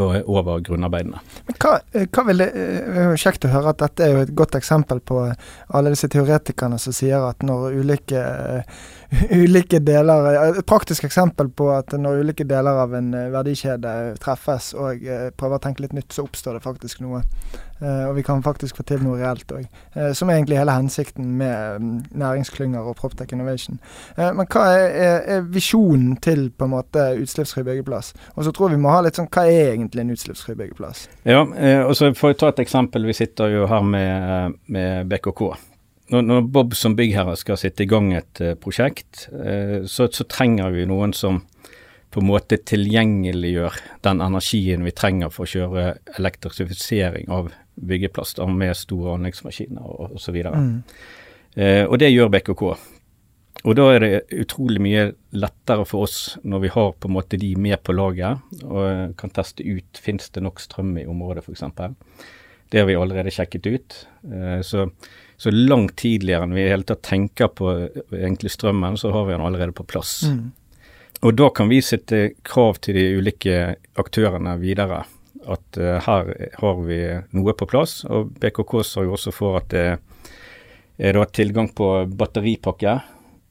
og 0.00 0.28
over 0.32 0.62
grunnarbeidene. 0.64 1.18
Men 1.44 1.56
hva, 1.60 1.74
eh, 1.92 2.06
hva 2.08 2.22
vil 2.24 2.40
det, 2.40 2.46
det 2.56 3.02
er 3.02 3.18
Kjekt 3.20 3.44
å 3.44 3.50
høre 3.52 3.74
at 3.74 3.82
dette 3.82 4.06
er 4.06 4.14
jo 4.14 4.22
et 4.24 4.32
godt 4.36 4.56
eksempel 4.56 5.02
på 5.04 5.18
alle 5.28 5.92
disse 5.92 6.08
teoretikerne 6.08 6.78
som 6.80 6.96
sier 6.96 7.20
at 7.28 7.44
når 7.44 7.76
ulike, 7.82 8.22
ulike 9.44 9.82
deler 9.84 10.30
Et 10.46 10.64
praktisk 10.66 11.04
eksempel 11.04 11.52
på 11.52 11.68
at 11.74 11.92
når 11.92 12.24
ulike 12.24 12.48
deler 12.48 12.80
av 12.86 12.96
en 12.96 13.12
verdikjede 13.34 14.16
treffes 14.24 14.72
og 14.72 15.04
prøver 15.36 15.60
å 15.60 15.62
tenke 15.62 15.84
litt 15.84 15.96
nytt, 15.96 16.12
så 16.16 16.24
oppstår 16.24 16.56
det 16.56 16.64
faktisk 16.64 17.04
noe. 17.04 17.20
Uh, 17.82 18.08
og 18.08 18.16
vi 18.16 18.22
kan 18.22 18.42
faktisk 18.42 18.78
få 18.78 18.84
til 18.86 19.02
noe 19.02 19.18
reelt 19.18 19.50
òg. 19.52 19.64
Uh, 19.96 20.12
som 20.14 20.30
er 20.30 20.38
egentlig 20.38 20.60
hele 20.60 20.76
hensikten 20.76 21.32
med 21.40 21.82
um, 21.82 21.88
næringsklynger 22.14 22.86
og 22.86 22.94
Proptech 23.00 23.34
Innovation. 23.34 23.80
Uh, 24.16 24.30
men 24.36 24.46
hva 24.46 24.62
er, 24.70 24.86
er, 24.86 25.16
er, 25.34 25.48
visjonen 25.54 26.14
til 26.22 26.46
på 26.54 26.68
en 26.68 26.74
måte 26.76 27.08
utslippsfri 27.18 27.64
byggeplass? 27.66 28.12
Og 28.36 28.46
så 28.46 28.54
tror 28.54 28.70
vi 28.70 28.78
må 28.80 28.92
ha 28.94 29.02
litt 29.04 29.18
sånn 29.18 29.28
hva 29.28 29.46
er 29.50 29.72
egentlig 29.72 30.04
en 30.04 30.14
utslippsfri 30.14 30.54
byggeplass? 30.60 31.08
Ja, 31.26 31.42
og 31.84 31.94
så 31.98 32.12
får 32.14 32.34
jeg 32.34 32.40
ta 32.40 32.52
et 32.52 32.62
eksempel. 32.62 33.08
Vi 33.10 33.16
sitter 33.16 33.50
jo 33.50 33.66
her 33.70 33.82
med, 33.82 34.54
med 34.70 35.10
BKK. 35.10 35.42
Når, 36.14 36.22
når, 36.28 36.46
Bob 36.54 36.76
som 36.78 36.94
byggherre 36.96 37.34
skal 37.40 37.58
sitte 37.58 37.82
i 37.82 37.90
gang 37.90 38.12
et 38.14 38.42
prosjekt, 38.60 39.26
så, 39.88 40.06
så 40.12 40.26
trenger 40.28 40.70
vi 40.74 40.86
noen 40.88 41.14
som 41.16 41.40
på 42.14 42.22
en 42.22 42.28
måte 42.28 42.60
tilgjengeliggjør 42.62 43.80
den 44.06 44.20
energien 44.22 44.84
vi 44.86 44.92
trenger 44.94 45.32
for 45.34 45.48
å 45.48 45.50
kjøre 45.50 45.86
elektrifisering 46.14 47.32
av 47.34 47.50
byggeplass 47.74 48.36
da, 48.38 48.46
med 48.50 48.76
store 48.78 49.16
anleggsmaskiner 49.18 49.84
og 49.84 50.18
osv. 50.18 50.40
Mm. 50.54 50.82
Eh, 51.54 51.84
og 51.84 51.98
det 52.02 52.12
gjør 52.12 52.32
BKK. 52.34 52.64
Og 53.64 53.76
da 53.78 53.86
er 53.94 54.02
det 54.02 54.40
utrolig 54.42 54.80
mye 54.84 55.04
lettere 55.32 55.86
for 55.88 56.04
oss 56.04 56.36
når 56.44 56.64
vi 56.66 56.72
har 56.74 56.90
på 57.00 57.08
en 57.08 57.14
måte 57.16 57.40
de 57.40 57.54
med 57.56 57.80
på 57.80 57.94
laget 57.96 58.42
og 58.66 59.14
kan 59.20 59.32
teste 59.32 59.64
ut 59.64 60.00
finnes 60.00 60.28
det 60.34 60.42
nok 60.44 60.60
strøm 60.60 60.92
i 61.00 61.06
området 61.08 61.46
f.eks. 61.46 61.64
Det 62.68 62.82
har 62.82 62.88
vi 62.88 62.96
allerede 62.98 63.32
sjekket 63.32 63.68
ut. 63.70 63.96
Eh, 64.28 64.60
så, 64.66 64.88
så, 65.36 65.52
langt 65.54 65.96
tidligere 66.02 66.44
enn 66.44 66.56
vi 66.56 66.66
i 66.66 66.68
hele 66.72 66.84
tatt 66.88 67.04
tenker 67.06 67.52
på 67.56 67.72
egentlig 68.10 68.52
strømmen, 68.52 68.98
så 69.00 69.14
har 69.14 69.28
vi 69.28 69.36
den 69.36 69.46
allerede 69.46 69.76
på 69.76 69.86
plass. 69.88 70.24
Mm. 70.28 70.52
Og 71.24 71.36
da 71.38 71.48
kan 71.56 71.70
vi 71.70 71.80
sette 71.84 72.34
krav 72.44 72.82
til 72.84 72.98
de 72.98 73.04
ulike 73.16 73.58
aktørene 74.00 74.58
videre 74.60 75.04
at 75.46 75.78
uh, 75.80 75.96
her 76.04 76.30
har 76.60 76.84
vi 76.86 77.00
noe 77.36 77.54
på 77.56 77.68
plass. 77.70 78.02
Og 78.08 78.32
BKK 78.40 78.78
sørger 78.84 79.16
også 79.16 79.34
for 79.34 79.58
at 79.60 79.68
det 79.74 79.86
er 80.98 81.20
tilgang 81.34 81.70
på 81.74 81.90
batteripakke, 82.06 82.98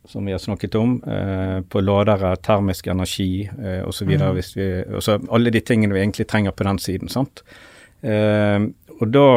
som 0.08 0.26
vi 0.28 0.34
har 0.36 0.42
snakket 0.44 0.76
om, 0.80 0.98
uh, 1.04 1.60
på 1.62 1.84
ladere, 1.84 2.36
termisk 2.44 2.88
energi 2.92 3.48
uh, 3.48 3.84
osv. 3.88 4.16
Mm. 4.16 4.30
Hvis 4.38 4.56
vi, 4.58 4.70
altså 4.84 5.20
alle 5.32 5.54
de 5.54 5.64
tingene 5.64 5.96
vi 5.96 6.04
egentlig 6.06 6.28
trenger 6.28 6.56
på 6.56 6.68
den 6.70 6.80
siden. 6.80 7.12
sant? 7.12 7.44
Uh, 8.04 8.72
og 9.00 9.12
da 9.12 9.28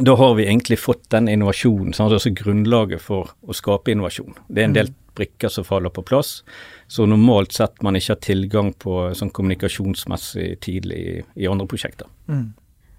da 0.00 0.14
har 0.14 0.34
vi 0.34 0.46
egentlig 0.46 0.78
fått 0.78 1.10
den 1.10 1.28
innovasjonen, 1.28 1.94
sant? 1.94 2.12
altså 2.12 2.30
grunnlaget 2.36 3.00
for 3.00 3.32
å 3.46 3.56
skape 3.56 3.94
innovasjon. 3.94 4.36
Det 4.48 4.62
er 4.62 4.68
en 4.68 4.76
del 4.76 4.92
brikker 5.16 5.48
som 5.48 5.64
faller 5.64 5.92
på 5.94 6.04
plass, 6.04 6.42
så 6.92 7.06
normalt 7.08 7.56
sett 7.56 7.80
man 7.82 7.96
ikke 7.96 8.12
har 8.12 8.20
tilgang 8.24 8.74
på 8.76 8.98
sånn 9.16 9.32
kommunikasjonsmessig 9.32 10.50
tidlig 10.64 11.00
i, 11.00 11.16
i 11.40 11.48
andre 11.48 11.68
prosjekter. 11.70 12.10
Mm. 12.28 12.52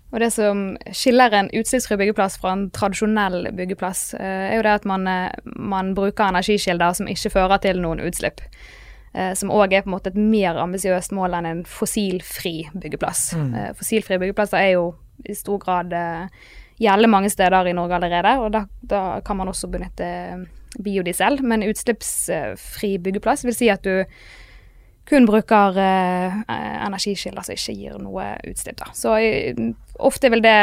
Og 0.07 0.19
Det 0.23 0.31
som 0.31 0.63
skiller 0.95 1.35
en 1.35 1.51
utslippsfri 1.51 1.97
byggeplass 1.99 2.39
fra 2.41 2.55
en 2.55 2.69
tradisjonell 2.73 3.51
byggeplass, 3.53 4.13
eh, 4.17 4.49
er 4.49 4.55
jo 4.55 4.65
det 4.65 4.75
at 4.79 4.85
man, 4.89 5.07
eh, 5.07 5.31
man 5.45 5.93
bruker 5.93 6.31
energikilder 6.31 6.95
som 6.97 7.09
ikke 7.11 7.33
fører 7.35 7.61
til 7.61 7.81
noen 7.83 8.01
utslipp. 8.07 8.41
Eh, 9.13 9.33
som 9.35 9.51
òg 9.51 9.73
er 9.73 9.83
på 9.83 9.91
en 9.91 9.97
måte 9.97 10.13
et 10.13 10.17
mer 10.17 10.57
ambisiøst 10.63 11.11
mål 11.11 11.35
enn 11.37 11.49
en 11.51 11.65
fossilfri 11.67 12.69
byggeplass. 12.73 13.33
Mm. 13.35 13.75
Fossilfrie 13.75 14.21
byggeplasser 14.23 14.63
er 14.63 14.71
jo 14.77 14.95
i 15.25 15.35
stor 15.35 15.59
grad 15.61 15.93
eh, 15.93 16.27
gjelder 16.79 17.09
mange 17.09 17.29
steder 17.33 17.67
i 17.69 17.75
Norge 17.77 17.95
allerede, 17.97 18.35
og 18.41 18.51
da, 18.53 18.65
da 18.81 19.03
kan 19.25 19.39
man 19.39 19.49
også 19.53 19.69
benytte 19.71 20.09
biodiesel. 20.83 21.39
Men 21.41 21.65
utslippsfri 21.65 22.97
byggeplass 23.01 23.45
vil 23.47 23.55
si 23.57 23.71
at 23.73 23.85
du 23.87 24.03
kun 25.07 25.23
bruker 25.23 25.77
eh, 25.79 26.33
energikilder 26.83 27.45
som 27.47 27.55
ikke 27.55 27.75
gir 27.79 27.93
noe 28.03 28.25
utslipp. 28.43 28.75
Da. 28.81 28.89
Så 28.91 29.13
eh, 29.23 29.55
ofte 30.03 30.27
vil 30.33 30.41
det 30.43 30.57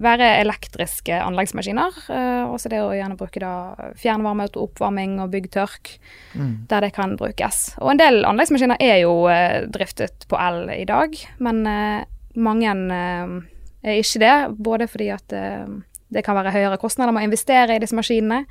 være 0.00 0.30
elektriske 0.40 1.18
anleggsmaskiner. 1.20 1.98
Eh, 2.08 2.48
også 2.48 2.72
det 2.72 2.80
å 2.80 2.94
gjerne 2.96 3.18
bruke 3.20 3.42
da 3.44 3.52
fjernvarme 4.00 4.48
til 4.48 4.64
oppvarming 4.64 5.18
og 5.20 5.30
byggtørk, 5.34 5.98
Mm. 6.32 6.64
der 6.70 6.80
det 6.80 6.94
kan 6.96 7.12
brukes. 7.20 7.74
Og 7.84 7.90
en 7.92 7.98
del 8.00 8.22
anleggsmaskiner 8.24 8.80
er 8.80 9.02
jo 9.02 9.26
eh, 9.28 9.66
driftet 9.68 10.24
på 10.30 10.38
el 10.40 10.70
i 10.72 10.86
dag, 10.88 11.12
men 11.44 11.66
eh, 11.68 12.04
mange 12.40 12.72
eh, 12.72 13.34
ikke 13.82 14.22
det. 14.22 14.36
Både 14.62 14.88
fordi 14.90 15.08
at 15.14 15.34
eh, 15.36 15.66
det 16.12 16.22
kan 16.26 16.36
være 16.36 16.52
høyere 16.54 16.78
kostnader 16.80 17.14
med 17.14 17.24
å 17.24 17.30
investere 17.30 17.76
i 17.76 17.82
disse 17.82 17.96
maskinene, 17.96 18.44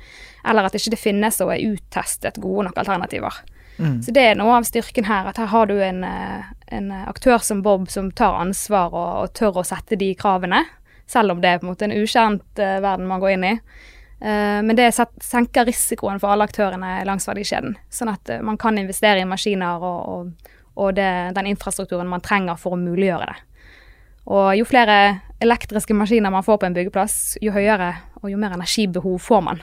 eller 0.48 0.66
at 0.66 0.74
det 0.74 0.82
ikke 0.82 1.00
finnes 1.00 1.40
og 1.44 1.54
er 1.54 1.64
uttestet 1.72 2.40
gode 2.42 2.66
nok 2.68 2.80
alternativer. 2.82 3.42
Mm. 3.78 4.02
Så 4.04 4.12
det 4.14 4.24
er 4.26 4.36
noe 4.38 4.58
av 4.58 4.66
styrken 4.68 5.06
her, 5.08 5.30
at 5.30 5.40
her 5.40 5.48
har 5.50 5.70
du 5.70 5.78
en, 5.80 6.02
eh, 6.04 6.52
en 6.76 6.92
aktør 7.06 7.38
som 7.42 7.62
Bob 7.62 7.88
som 7.90 8.10
tar 8.12 8.40
ansvar 8.40 8.92
og, 8.92 9.10
og 9.22 9.32
tør 9.38 9.62
å 9.62 9.66
sette 9.66 9.98
de 9.98 10.12
kravene, 10.18 10.64
selv 11.08 11.34
om 11.34 11.40
det 11.42 11.50
er 11.50 11.60
på 11.60 11.66
en 11.66 11.72
måte 11.72 11.88
en 11.88 11.96
ukjent 11.96 12.60
uh, 12.62 12.78
verden 12.80 13.08
man 13.08 13.20
går 13.20 13.34
inn 13.34 13.44
i. 13.44 13.54
Uh, 14.22 14.62
men 14.64 14.76
det 14.78 14.92
set, 14.96 15.10
senker 15.20 15.66
risikoen 15.68 16.20
for 16.22 16.32
alle 16.32 16.46
aktørene 16.46 17.00
langs 17.08 17.26
verdikjeden, 17.28 17.74
sånn 17.92 18.12
at 18.12 18.30
uh, 18.32 18.38
man 18.44 18.56
kan 18.60 18.78
investere 18.80 19.20
i 19.20 19.28
maskiner 19.28 19.82
og, 19.82 20.00
og, 20.08 20.52
og 20.78 20.94
det, 20.96 21.10
den 21.36 21.50
infrastrukturen 21.52 22.08
man 22.08 22.24
trenger 22.24 22.60
for 22.60 22.76
å 22.76 22.80
muliggjøre 22.80 23.28
det. 23.28 23.36
Og 24.30 24.54
jo 24.54 24.66
flere 24.68 24.98
elektriske 25.42 25.94
maskiner 25.98 26.30
man 26.30 26.44
får 26.46 26.60
på 26.62 26.68
en 26.68 26.76
byggeplass, 26.76 27.36
jo 27.42 27.54
høyere 27.54 27.94
og 28.22 28.30
jo 28.30 28.38
mer 28.38 28.54
energibehov 28.54 29.18
får 29.20 29.44
man. 29.48 29.62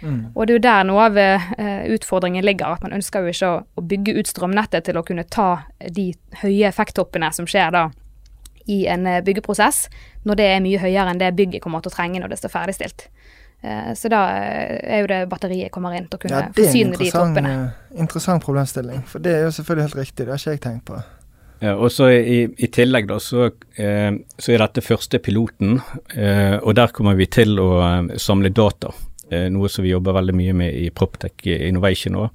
Mm. 0.00 0.20
Og 0.34 0.46
det 0.46 0.52
er 0.52 0.58
jo 0.58 0.62
der 0.62 0.84
noe 0.86 1.06
av 1.08 1.16
eh, 1.18 1.86
utfordringen 1.94 2.44
ligger, 2.46 2.76
at 2.76 2.84
man 2.86 2.94
ønsker 2.94 3.24
jo 3.24 3.32
ikke 3.32 3.48
å, 3.50 3.82
bygge 3.82 4.14
ut 4.20 4.30
strømnettet 4.30 4.86
til 4.86 4.98
å 4.98 5.02
kunne 5.06 5.26
ta 5.26 5.64
de 5.82 6.12
høye 6.44 6.68
effekttoppene 6.70 7.32
som 7.34 7.48
skjer 7.50 7.74
da 7.74 7.88
i 8.70 8.84
en 8.90 9.08
eh, 9.08 9.22
byggeprosess, 9.26 9.88
når 10.28 10.38
det 10.38 10.48
er 10.52 10.62
mye 10.62 10.82
høyere 10.82 11.10
enn 11.14 11.22
det 11.22 11.34
bygget 11.34 11.64
kommer 11.64 11.82
til 11.82 11.90
å 11.90 11.96
trenge 11.96 12.22
når 12.22 12.34
det 12.34 12.38
står 12.38 12.54
ferdigstilt. 12.54 13.08
Eh, 13.66 13.90
så 13.98 14.10
da 14.12 14.22
er 14.38 15.02
jo 15.02 15.10
det 15.10 15.22
batteriet 15.32 15.74
kommer 15.74 15.96
inn 15.98 16.06
til 16.06 16.20
å 16.20 16.22
kunne 16.22 16.44
Ja, 16.44 16.46
det 16.46 16.68
forsyne 16.68 16.94
de 16.94 17.08
interessant, 17.08 17.42
er 17.42 17.50
en 17.50 18.02
interessant 18.06 18.44
problemstilling. 18.44 19.02
For 19.10 19.24
det 19.24 19.34
er 19.34 19.46
jo 19.48 19.54
selvfølgelig 19.58 19.88
helt 19.88 20.02
riktig, 20.04 20.26
det 20.26 20.34
har 20.34 20.44
ikke 20.44 20.54
jeg 20.54 20.66
tenkt 20.68 20.86
på. 20.92 21.00
Ja, 21.60 21.74
og 21.74 21.90
så 21.90 22.10
i, 22.14 22.44
I 22.54 22.68
tillegg 22.70 23.08
da, 23.10 23.18
så, 23.22 23.50
eh, 23.80 24.12
så 24.38 24.54
er 24.54 24.62
dette 24.62 24.84
første 24.84 25.18
piloten, 25.22 25.80
eh, 26.14 26.56
og 26.58 26.76
der 26.78 26.94
kommer 26.94 27.18
vi 27.18 27.26
til 27.26 27.58
å 27.58 27.70
eh, 27.82 28.14
samle 28.20 28.52
data. 28.54 28.92
Eh, 29.30 29.48
noe 29.52 29.68
som 29.68 29.84
vi 29.84 29.92
jobber 29.92 30.16
veldig 30.16 30.36
mye 30.38 30.54
med 30.56 30.78
i 30.78 30.88
Proptech 30.94 31.46
Innovation 31.56 32.14
nå. 32.16 32.28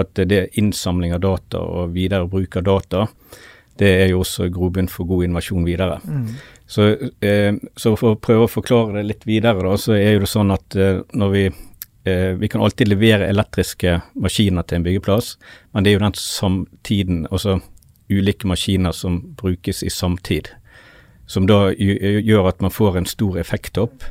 At 0.00 0.16
det 0.16 0.38
er 0.38 0.58
innsamling 0.60 1.12
av 1.14 1.22
data 1.24 1.60
og 1.60 1.94
videre 1.94 2.28
bruk 2.30 2.56
av 2.56 2.66
data, 2.66 3.06
det 3.80 3.90
er 4.02 4.10
jo 4.12 4.20
også 4.20 4.50
grobunn 4.52 4.90
for 4.92 5.08
god 5.08 5.24
innovasjon 5.24 5.64
videre. 5.64 5.98
Mm. 6.04 6.26
Så, 6.68 6.90
eh, 7.24 7.54
så 7.76 7.94
for 7.96 8.14
å 8.14 8.20
prøve 8.20 8.46
å 8.46 8.52
forklare 8.52 8.98
det 8.98 9.06
litt 9.08 9.26
videre, 9.28 9.64
da, 9.64 9.76
så 9.80 9.96
er 9.96 10.14
jo 10.14 10.24
det 10.24 10.30
sånn 10.30 10.52
at 10.54 10.76
eh, 10.76 11.00
når 11.16 11.34
vi 11.34 11.44
eh, 11.48 12.32
Vi 12.36 12.48
kan 12.48 12.62
alltid 12.64 12.88
levere 12.88 13.28
elektriske 13.28 14.00
maskiner 14.20 14.64
til 14.64 14.80
en 14.80 14.84
byggeplass, 14.86 15.34
men 15.72 15.84
det 15.84 15.90
er 15.90 15.98
jo 15.98 16.04
den 16.04 16.16
samtiden, 16.16 17.26
altså 17.30 17.60
ulike 18.10 18.48
maskiner 18.50 18.92
som 18.96 19.20
brukes 19.40 19.82
i 19.82 19.90
samtid, 19.90 20.48
som 21.26 21.46
da 21.46 21.70
gjør 21.74 22.48
at 22.50 22.60
man 22.60 22.70
får 22.74 22.96
en 22.98 23.06
stor 23.06 23.38
effekttopp. 23.40 24.02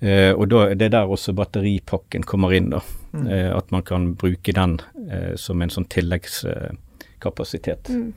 Eh, 0.00 0.32
og 0.36 0.48
da, 0.52 0.74
det 0.76 0.84
er 0.90 0.94
der 0.98 1.10
også 1.10 1.32
batteripakken 1.36 2.22
kommer 2.28 2.52
inn, 2.54 2.70
da. 2.74 2.80
Mm. 3.16 3.26
Eh, 3.32 3.56
at 3.56 3.70
man 3.72 3.82
kan 3.86 4.14
bruke 4.18 4.52
den 4.52 4.80
eh, 5.08 5.34
som 5.40 5.62
en 5.62 5.72
sånn 5.72 5.88
tilleggskapasitet. 5.92 7.88
Mm. 7.88 8.12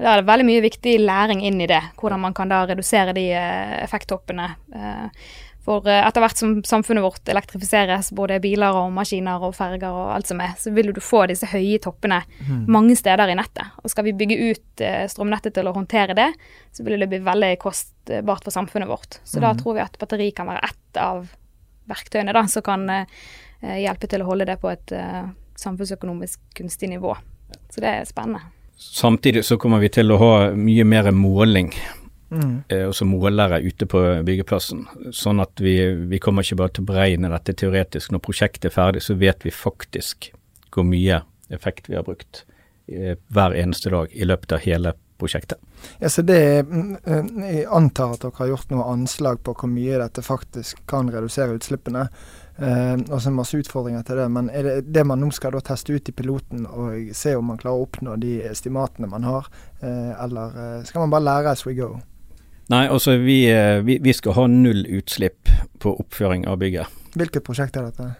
Det 0.00 0.08
er 0.08 0.22
veldig 0.24 0.46
mye 0.48 0.62
viktig 0.64 0.94
læring 1.02 1.42
inn 1.44 1.60
i 1.60 1.68
det, 1.68 1.82
hvordan 2.00 2.20
man 2.22 2.34
kan 2.34 2.48
da 2.48 2.62
redusere 2.68 3.12
de 3.12 3.26
effekthoppene 3.34 3.84
effekttoppene. 3.84 4.46
Eh, 4.74 5.06
for 5.64 5.86
eh, 5.88 6.06
etter 6.06 6.20
hvert 6.24 6.36
som 6.40 6.54
samfunnet 6.64 7.02
vårt 7.04 7.28
elektrifiseres, 7.28 8.10
både 8.16 8.38
biler 8.40 8.72
og 8.72 8.92
maskiner 8.96 9.42
og 9.44 9.54
ferger 9.54 9.90
og 9.92 10.14
alt 10.14 10.26
som 10.30 10.40
er, 10.40 10.54
så 10.58 10.72
vil 10.72 10.92
du 10.96 11.00
få 11.00 11.26
disse 11.28 11.46
høye 11.52 11.78
toppene 11.84 12.22
Mm. 12.48 12.64
mange 12.68 12.96
steder 12.96 13.28
i 13.28 13.34
nettet. 13.36 13.66
Og 13.84 13.90
skal 13.90 14.04
vi 14.04 14.12
bygge 14.16 14.38
ut 14.54 14.80
eh, 14.80 15.04
strømnettet 15.06 15.52
til 15.54 15.68
å 15.68 15.74
håndtere 15.76 16.14
det, 16.16 16.32
så 16.72 16.82
vil 16.84 16.98
det 16.98 17.08
bli 17.08 17.18
veldig 17.18 17.58
kostbart 17.60 18.42
for 18.44 18.50
samfunnet 18.50 18.88
vårt. 18.88 19.20
Så 19.24 19.40
da 19.40 19.52
Mhm. 19.52 19.58
tror 19.62 19.74
vi 19.74 19.80
at 19.80 19.98
batteri 19.98 20.30
kan 20.34 20.46
være 20.46 20.64
ett 20.64 20.96
av 20.96 21.28
verktøyene 21.88 22.32
da, 22.32 22.46
som 22.46 22.62
kan 22.62 22.88
eh, 22.90 23.04
hjelpe 23.62 24.08
til 24.08 24.22
å 24.22 24.26
holde 24.26 24.46
det 24.46 24.60
på 24.60 24.70
et 24.72 24.92
samfunnsøkonomisk 25.56 26.40
kunstig 26.56 26.88
nivå. 26.88 27.16
Så 27.70 27.80
det 27.80 27.88
er 27.88 28.04
spennende. 28.08 28.40
Samtidig 28.78 29.44
så 29.44 29.58
kommer 29.60 29.78
vi 29.82 29.88
til 29.92 30.10
å 30.10 30.16
ha 30.18 30.50
mye 30.56 30.84
mer 30.88 31.10
måling 31.12 31.72
Mm. 32.30 32.62
så 32.70 32.76
også 32.86 33.06
målere 33.10 33.58
ute 33.64 33.86
på 33.90 34.00
byggeplassen. 34.26 34.84
Sånn 35.10 35.42
at 35.42 35.58
vi, 35.58 35.74
vi 36.06 36.20
kommer 36.22 36.46
ikke 36.46 36.60
bare 36.60 36.74
til 36.76 36.84
å 36.84 36.90
beregne 36.92 37.32
dette 37.32 37.56
teoretisk. 37.58 38.12
Når 38.14 38.22
prosjektet 38.22 38.70
er 38.70 38.76
ferdig, 38.76 39.02
så 39.02 39.16
vet 39.18 39.42
vi 39.42 39.50
faktisk 39.50 40.30
hvor 40.70 40.86
mye 40.86 41.24
effekt 41.50 41.90
vi 41.90 41.98
har 41.98 42.06
brukt 42.06 42.44
eh, 42.86 43.16
hver 43.34 43.56
eneste 43.58 43.90
dag 43.90 44.12
i 44.14 44.28
løpet 44.28 44.54
av 44.54 44.62
hele 44.62 44.94
prosjektet. 45.20 45.58
Ja, 45.98 46.08
så 46.08 46.22
det 46.22 46.62
mm, 46.66 46.96
eh, 47.04 47.48
Jeg 47.50 47.66
antar 47.66 48.14
at 48.14 48.24
dere 48.24 48.38
har 48.38 48.52
gjort 48.54 48.70
noe 48.72 48.86
anslag 48.92 49.42
på 49.44 49.54
hvor 49.56 49.70
mye 49.70 49.98
dette 50.00 50.24
faktisk 50.24 50.84
kan 50.90 51.10
redusere 51.12 51.58
utslippene. 51.58 52.06
Eh, 52.60 52.96
og 53.08 53.22
så 53.22 53.32
masse 53.32 53.56
utfordringer 53.60 54.04
til 54.04 54.20
det. 54.20 54.28
Men 54.32 54.50
er 54.52 54.66
det 54.66 54.76
det 54.92 55.06
man 55.08 55.22
nå 55.22 55.30
skal 55.34 55.56
da 55.56 55.62
teste 55.64 55.96
ut 55.96 56.08
i 56.08 56.16
piloten 56.16 56.66
og 56.68 57.12
se 57.16 57.34
om 57.36 57.52
man 57.52 57.60
klarer 57.60 57.80
å 57.80 57.88
oppnå 57.88 58.16
de 58.20 58.38
estimatene 58.50 59.08
man 59.10 59.24
har, 59.28 59.48
eh, 59.80 60.12
eller 60.24 60.62
eh, 60.64 60.86
skal 60.88 61.06
man 61.06 61.14
bare 61.16 61.28
lære 61.28 61.54
as 61.56 61.66
we 61.66 61.76
go? 61.78 61.94
Nei, 62.70 62.84
altså 62.88 63.16
vi, 63.18 63.42
eh, 63.50 63.80
vi, 63.82 63.98
vi 64.02 64.12
skal 64.14 64.36
ha 64.36 64.46
null 64.50 64.84
utslipp 65.00 65.50
på 65.82 65.94
oppføring 66.04 66.44
av 66.46 66.60
bygget. 66.62 66.86
Hvilket 67.18 67.42
prosjekt 67.46 67.76
er 67.80 67.88
dette? 67.90 68.10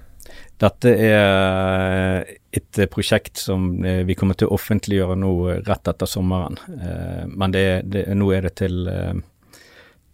Dette 0.60 0.90
er 0.92 2.26
et 2.54 2.78
eh, 2.82 2.88
prosjekt 2.90 3.38
som 3.40 3.70
eh, 3.86 4.02
vi 4.08 4.16
kommer 4.18 4.36
til 4.38 4.50
å 4.50 4.56
offentliggjøre 4.58 5.16
nå 5.22 5.30
eh, 5.54 5.60
rett 5.68 5.90
etter 5.92 6.10
sommeren. 6.10 6.58
Eh, 6.76 7.24
Men 7.30 7.54
det, 7.54 7.64
det, 7.94 8.04
nå 8.18 8.32
er 8.36 8.48
det 8.48 8.52
til, 8.60 8.82
eh, 8.90 9.14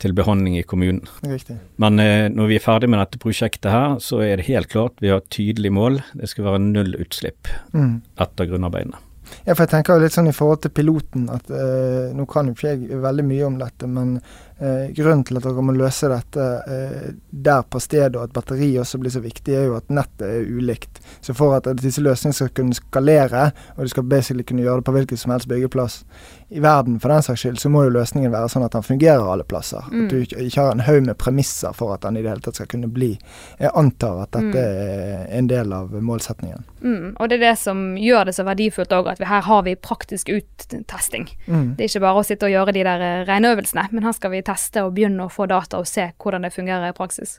til 0.05 0.13
behandling 0.17 0.59
i 0.61 0.65
kommunen. 0.69 1.03
Riktig. 1.25 1.57
Men 1.83 1.99
eh, 2.03 2.29
når 2.33 2.53
vi 2.53 2.59
er 2.61 2.65
ferdig 2.67 2.93
med 2.93 3.01
dette 3.03 3.21
prosjektet 3.23 3.73
her, 3.73 3.97
så 4.05 4.21
er 4.25 4.37
det 4.43 4.49
helt 4.53 4.69
klart 4.73 5.01
vi 5.03 5.11
har 5.15 5.25
et 5.25 5.33
tydelig 5.33 5.73
mål. 5.73 6.03
Det 6.21 6.29
skal 6.33 6.51
være 6.51 6.63
null 6.69 6.95
utslipp 7.01 7.49
Mm. 7.73 8.03
etter 8.21 8.53
grunnarbeidene. 8.53 9.01
Ja, 9.45 9.55
for 9.55 9.65
jeg 9.65 9.73
tenker 9.73 9.97
jo 9.97 10.05
litt 10.05 10.15
sånn 10.15 10.31
i 10.31 10.35
forhold 10.37 10.65
til 10.65 10.75
piloten 10.77 11.29
at 11.33 11.51
eh, 11.51 12.13
Nå 12.17 12.27
kan 12.31 12.51
jo 12.51 12.57
ikke 12.57 12.75
jeg 12.75 13.01
veldig 13.03 13.27
mye 13.27 13.47
om 13.49 13.59
dette, 13.61 13.89
men 13.91 14.17
eh, 14.61 14.93
grunnen 14.97 15.25
til 15.27 15.39
at 15.39 15.47
dere 15.47 15.65
må 15.65 15.75
løse 15.77 16.11
dette 16.11 16.47
eh, 16.67 17.11
der 17.31 17.67
på 17.69 17.81
stedet, 17.83 18.15
og 18.17 18.27
at 18.27 18.35
batteri 18.37 18.73
også 18.81 19.01
blir 19.03 19.15
så 19.15 19.23
viktig, 19.25 19.55
er 19.55 19.69
jo 19.71 19.77
at 19.79 19.93
nettet 19.93 20.27
er 20.29 20.49
ulikt. 20.49 21.01
Så 21.21 21.35
for 21.37 21.57
at 21.59 21.69
disse 21.83 22.05
løsningene 22.05 22.41
skal 22.41 22.55
kunne 22.57 22.77
skalere, 22.77 23.51
og 23.77 23.85
du 23.85 23.93
skal 23.93 24.09
basically 24.09 24.47
kunne 24.47 24.65
gjøre 24.65 24.83
det 24.83 24.89
på 24.89 24.97
hvilken 24.97 25.21
som 25.21 25.35
helst 25.35 25.51
byggeplass 25.51 26.03
i 26.49 26.61
verden 26.61 27.01
for 27.01 27.11
den 27.11 27.23
saks 27.23 27.41
skyld, 27.41 27.59
så 27.59 27.69
må 27.69 27.83
jo 27.85 27.95
løsningen 27.97 28.31
være 28.31 28.49
sånn 28.53 28.65
at 28.67 28.75
den 28.77 28.85
fungerer 28.87 29.25
alle 29.27 29.45
plasser. 29.49 29.83
Mm. 29.91 30.05
At 30.05 30.13
du 30.13 30.37
ikke 30.47 30.63
har 30.63 30.71
en 30.71 30.85
haug 30.87 31.09
med 31.09 31.19
premisser 31.19 31.75
for 31.75 31.97
at 31.97 32.05
den 32.07 32.21
i 32.21 32.23
det 32.23 32.31
hele 32.31 32.45
tatt 32.45 32.61
skal 32.61 32.71
kunne 32.71 32.91
bli. 32.93 33.17
Jeg 33.59 33.73
antar 33.75 34.23
at 34.23 34.37
dette 34.37 34.63
er 34.63 35.25
en 35.35 35.51
del 35.51 35.75
av 35.75 35.91
målsetningen. 35.91 36.63
Mm, 36.87 37.17
og 37.19 37.29
det 37.29 37.41
er 37.41 37.49
det 37.49 37.57
som 37.59 37.81
gjør 37.99 38.29
det 38.29 38.37
så 38.37 38.47
verdifullt 38.47 38.95
òg, 38.95 39.11
at 39.11 39.23
vi, 39.23 39.27
her 39.27 39.43
har 39.49 39.65
vi 39.67 39.75
praktisk 39.75 40.31
uttesting. 40.37 41.27
Mm. 41.49 41.75
Det 41.75 41.87
er 41.87 41.91
ikke 41.91 42.05
bare 42.07 42.23
å 42.23 42.27
sitte 42.29 42.47
og 42.47 42.55
gjøre 42.55 42.77
de 42.77 42.87
der 42.87 43.03
eh, 43.03 43.25
regneøvelsene, 43.27 43.89
men 43.91 44.07
her 44.07 44.15
skal 44.15 44.35
vi 44.37 44.45
teste 44.47 44.83
og 44.87 44.95
begynne 44.97 45.27
å 45.27 45.33
få 45.33 45.49
data 45.51 45.81
og 45.83 45.89
se 45.91 46.09
hvordan 46.23 46.47
det 46.47 46.55
fungerer 46.55 46.91
i 46.91 46.97
praksis. 46.97 47.39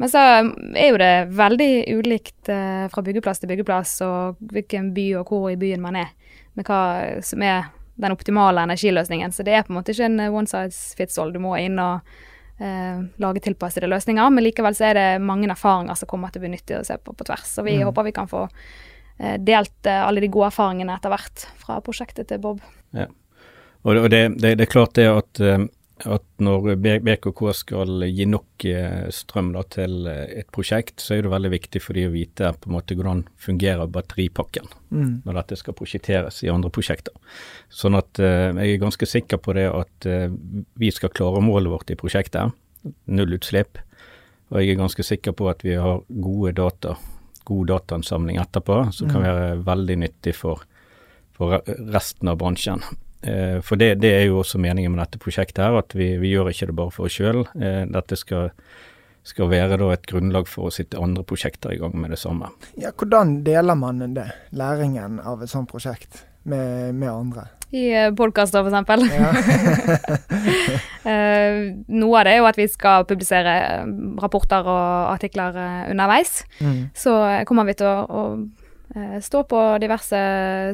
Men 0.00 0.08
så 0.08 0.20
er 0.20 0.86
jo 0.88 0.98
det 1.00 1.12
veldig 1.36 1.72
ulikt 1.98 2.48
eh, 2.48 2.86
fra 2.92 3.02
byggeplass 3.04 3.42
til 3.42 3.50
byggeplass, 3.52 3.98
og 4.06 4.40
hvilken 4.52 4.92
by 4.96 5.06
og 5.20 5.28
hvor 5.32 5.50
i 5.52 5.58
byen 5.60 5.82
man 5.84 5.98
er, 6.00 6.10
med 6.56 6.66
hva 6.66 6.80
som 7.26 7.42
er 7.44 7.68
den 8.00 8.14
optimale 8.14 8.62
energiløsningen. 8.64 9.32
Så 9.32 9.44
det 9.44 9.54
er 9.58 9.66
på 9.66 9.74
en 9.74 9.78
måte 9.80 9.92
ikke 9.92 10.08
en 10.08 10.20
one 10.32 10.48
size 10.48 10.96
fits 10.96 11.18
all. 11.20 11.32
Du 11.34 11.38
må 11.42 11.52
inn 11.60 11.76
og 11.78 12.00
eh, 12.60 13.02
lage 13.20 13.42
tilpassede 13.44 13.90
løsninger. 13.92 14.30
Men 14.32 14.46
likevel 14.46 14.76
så 14.76 14.88
er 14.88 14.96
det 14.96 15.08
mange 15.20 15.50
erfaringer 15.52 15.98
som 16.00 16.08
kommer 16.08 16.32
til 16.32 16.40
å 16.40 16.46
bli 16.46 16.54
nyttig 16.54 16.78
å 16.78 16.86
se 16.86 16.96
på 16.96 17.12
på 17.12 17.26
tvers. 17.28 17.44
Så 17.44 17.64
vi 17.66 17.76
Mm. 17.76 17.90
håper 17.90 18.08
vi 18.08 18.12
kan 18.16 18.28
få 18.30 18.46
eh, 19.18 19.36
delt 19.36 19.84
eh, 19.86 20.00
alle 20.06 20.20
de 20.24 20.28
gode 20.32 20.48
erfaringene 20.48 20.96
etter 20.96 21.12
hvert 21.12 21.44
fra 21.60 21.80
prosjektet 21.84 22.28
til 22.28 22.40
Bob. 22.40 22.60
Ja. 22.96 23.06
og 23.84 24.10
det, 24.10 24.40
det, 24.40 24.56
det 24.56 24.64
er 24.64 24.72
klart 24.72 24.94
det 24.96 25.06
at, 25.08 25.40
eh, 25.40 25.66
at 26.06 26.22
når 26.40 26.76
BKK 26.80 27.40
skal 27.54 28.04
gi 28.08 28.24
nok 28.26 28.64
eh, 28.64 29.08
strøm 29.12 29.52
da, 29.52 29.62
til 29.68 30.06
eh, 30.08 30.38
et 30.40 30.48
prosjekt, 30.54 31.00
så 31.04 31.14
er 31.18 31.22
det 31.26 31.32
veldig 31.32 31.50
viktig 31.52 31.82
for 31.82 31.92
de 31.98 32.06
å 32.08 32.12
vite 32.14 32.52
på 32.60 32.70
en 32.70 32.76
måte 32.76 32.96
hvordan 32.96 33.24
fungerer 33.38 33.86
batteripakken 33.90 34.68
Mm. 34.90 35.20
når 35.24 35.36
dette 35.38 35.56
skal 35.60 35.74
prosjekteres 35.78 36.40
i 36.42 36.48
andre 36.50 36.66
prosjekter. 36.74 37.12
Sånn 37.70 37.94
at 37.94 38.18
eh, 38.18 38.48
jeg 38.58 38.72
er 38.74 38.80
ganske 38.82 39.06
sikker 39.06 39.38
på 39.38 39.54
det 39.54 39.68
at 39.70 40.06
eh, 40.10 40.24
vi 40.82 40.90
skal 40.90 41.12
klare 41.14 41.38
målet 41.46 41.70
vårt 41.70 41.92
i 41.94 41.98
prosjektet, 42.00 42.50
null 43.06 43.36
utslipp. 43.36 43.78
Og 44.50 44.58
jeg 44.58 44.72
er 44.72 44.80
ganske 44.80 45.04
sikker 45.06 45.30
på 45.38 45.46
at 45.48 45.62
vi 45.62 45.76
har 45.78 46.00
gode 46.10 46.56
data, 46.58 46.96
god 47.46 47.68
datainnsamling 47.70 48.40
etterpå, 48.42 48.80
som 48.92 49.08
kan 49.12 49.22
Mm. 49.22 49.28
være 49.28 49.64
veldig 49.68 49.96
nyttig 50.02 50.34
for, 50.34 50.64
for 51.38 51.60
resten 51.92 52.28
av 52.28 52.38
bransjen. 52.42 52.82
Eh, 53.22 53.58
for 53.64 53.80
det, 53.80 53.94
det 54.00 54.12
er 54.16 54.24
jo 54.28 54.40
også 54.40 54.60
meningen 54.62 54.94
med 54.94 55.02
dette 55.04 55.20
prosjektet 55.22 55.62
her, 55.64 55.76
at 55.80 55.94
vi, 55.96 56.14
vi 56.20 56.32
gjør 56.32 56.52
ikke 56.52 56.70
det 56.70 56.78
bare 56.78 56.94
for 56.94 57.08
oss 57.08 57.18
sjøl. 57.18 57.42
Eh, 57.60 57.82
dette 57.90 58.18
skal, 58.18 58.50
skal 59.26 59.52
være 59.52 59.78
da 59.80 59.92
et 59.94 60.08
grunnlag 60.10 60.48
for 60.48 60.70
å 60.70 60.74
sitte 60.74 61.00
andre 61.00 61.26
prosjekter 61.28 61.74
i 61.74 61.80
gang 61.80 61.96
med 62.00 62.14
det 62.14 62.20
samme. 62.22 62.52
Ja, 62.80 62.94
hvordan 62.96 63.40
deler 63.46 63.78
man 63.78 64.02
det, 64.16 64.30
læringen 64.56 65.20
av 65.20 65.44
et 65.44 65.52
sånt 65.52 65.70
prosjekt, 65.72 66.24
med, 66.48 66.94
med 66.96 67.10
andre? 67.12 67.50
I 67.70 67.84
uh, 67.94 68.14
podkaster, 68.18 68.66
eksempel. 68.66 69.04
Ja. 69.14 69.30
Eh, 71.10 71.70
noe 71.88 72.18
av 72.20 72.26
det 72.28 72.32
er 72.34 72.42
jo 72.42 72.46
at 72.50 72.58
vi 72.60 72.66
skal 72.68 73.06
publisere 73.08 73.52
eh, 73.64 73.92
rapporter 74.20 74.66
og 74.68 75.14
artikler 75.14 75.56
eh, 75.56 75.86
underveis. 75.94 76.42
mm. 76.60 76.90
Så 76.92 77.14
eh, 77.24 77.44
kommer 77.48 77.64
vi 77.64 77.74
til 77.80 77.88
å, 77.88 78.02
å 78.04 78.24
eh, 78.36 78.59
stå 79.22 79.44
på 79.46 79.60
diverse 79.82 80.18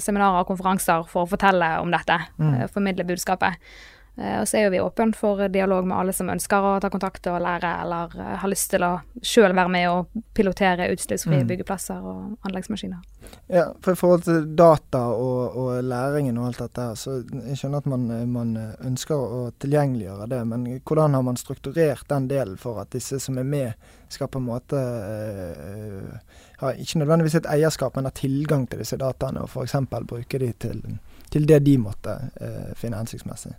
seminarer 0.00 0.40
og 0.40 0.48
konferanser 0.48 1.04
for 1.10 1.24
å 1.24 1.30
fortelle 1.30 1.74
om 1.82 1.92
dette. 1.92 2.16
Mm. 2.40 2.54
eh, 2.54 2.70
Formidle 2.72 3.04
budskapet. 3.08 3.60
Eh, 4.18 4.40
Og 4.40 4.48
så 4.48 4.56
er 4.56 4.64
jo 4.64 4.70
vi 4.70 4.80
åpne 4.80 5.14
for 5.14 5.48
dialog 5.52 5.86
med 5.86 5.98
alle 5.98 6.12
som 6.16 6.30
ønsker 6.32 6.64
å 6.64 6.80
ta 6.80 6.88
kontakt 6.90 7.26
og 7.28 7.40
lære, 7.44 7.72
eller 7.82 8.14
eh, 8.16 8.36
har 8.40 8.48
lyst 8.48 8.70
til 8.70 8.84
å 8.86 8.94
sjøl 9.20 9.52
være 9.52 9.68
med 9.68 9.88
og 9.90 10.22
pilotere 10.34 10.88
utslippsfrie 10.92 11.42
Mm. 11.42 11.48
byggeplasser 11.50 12.00
og 12.00 12.38
anleggsmaskiner. 12.48 13.02
Ja, 13.48 13.72
for 13.82 13.92
i 13.92 13.98
forhold 13.98 14.22
til 14.22 14.56
data 14.56 14.98
og, 15.12 15.56
og 15.56 15.82
læringen 15.84 16.38
og 16.38 16.46
alt 16.46 16.58
dette 16.58 16.80
her, 16.80 16.94
så 16.94 17.18
jeg 17.48 17.56
skjønner 17.58 17.78
at 17.78 17.86
man, 17.86 18.06
man 18.30 18.56
ønsker 18.86 19.14
å 19.16 19.50
tilgjengeliggjøre 19.60 20.28
det, 20.30 20.46
men 20.46 20.64
hvordan 20.86 21.14
har 21.14 21.22
man 21.22 21.36
strukturert 21.36 22.08
den 22.08 22.28
delen 22.28 22.56
for 22.56 22.80
at 22.80 22.92
disse 22.94 23.18
som 23.20 23.38
er 23.38 23.44
med, 23.44 23.72
skal 24.08 24.28
på 24.28 24.38
en 24.38 24.46
måte 24.46 24.78
øh, 24.78 26.16
ha 26.62 26.70
ikke 26.72 26.98
nødvendigvis 27.02 27.34
et 27.40 27.50
eierskap, 27.50 27.96
men 27.96 28.04
ha 28.06 28.10
tilgang 28.14 28.66
til 28.70 28.78
disse 28.78 28.96
dataene, 28.96 29.42
og 29.42 29.50
f.eks. 29.50 29.74
bruke 30.06 30.38
de 30.38 30.52
til, 30.52 30.82
til 31.30 31.48
det 31.48 31.64
de 31.66 31.76
måtte 31.78 32.16
øh, 32.40 32.74
finne 32.78 32.96
hensiktsmessig? 33.02 33.52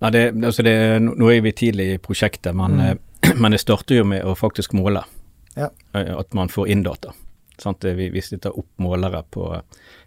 Nei, 0.00 0.10
det, 0.14 0.24
altså 0.44 0.62
det, 0.62 0.74
nå 1.02 1.30
er 1.34 1.40
vi 1.42 1.52
tidlig 1.52 1.86
i 1.94 1.98
prosjektet, 1.98 2.54
men, 2.54 2.76
Mm. 2.78 2.98
eh, 3.22 3.34
men 3.42 3.52
det 3.52 3.60
starter 3.60 3.96
jo 3.98 4.04
med 4.04 4.22
å 4.24 4.34
faktisk 4.38 4.72
måle. 4.78 5.02
Ja. 5.56 5.70
Eh, 5.94 6.12
At 6.18 6.34
man 6.34 6.48
får 6.48 6.68
inn 6.68 6.82
data. 6.86 7.12
Sant? 7.58 7.82
Vi, 7.84 8.10
vi 8.14 8.20
sitter 8.22 8.54
opp 8.58 8.68
målere 8.78 9.24
på, 9.30 9.48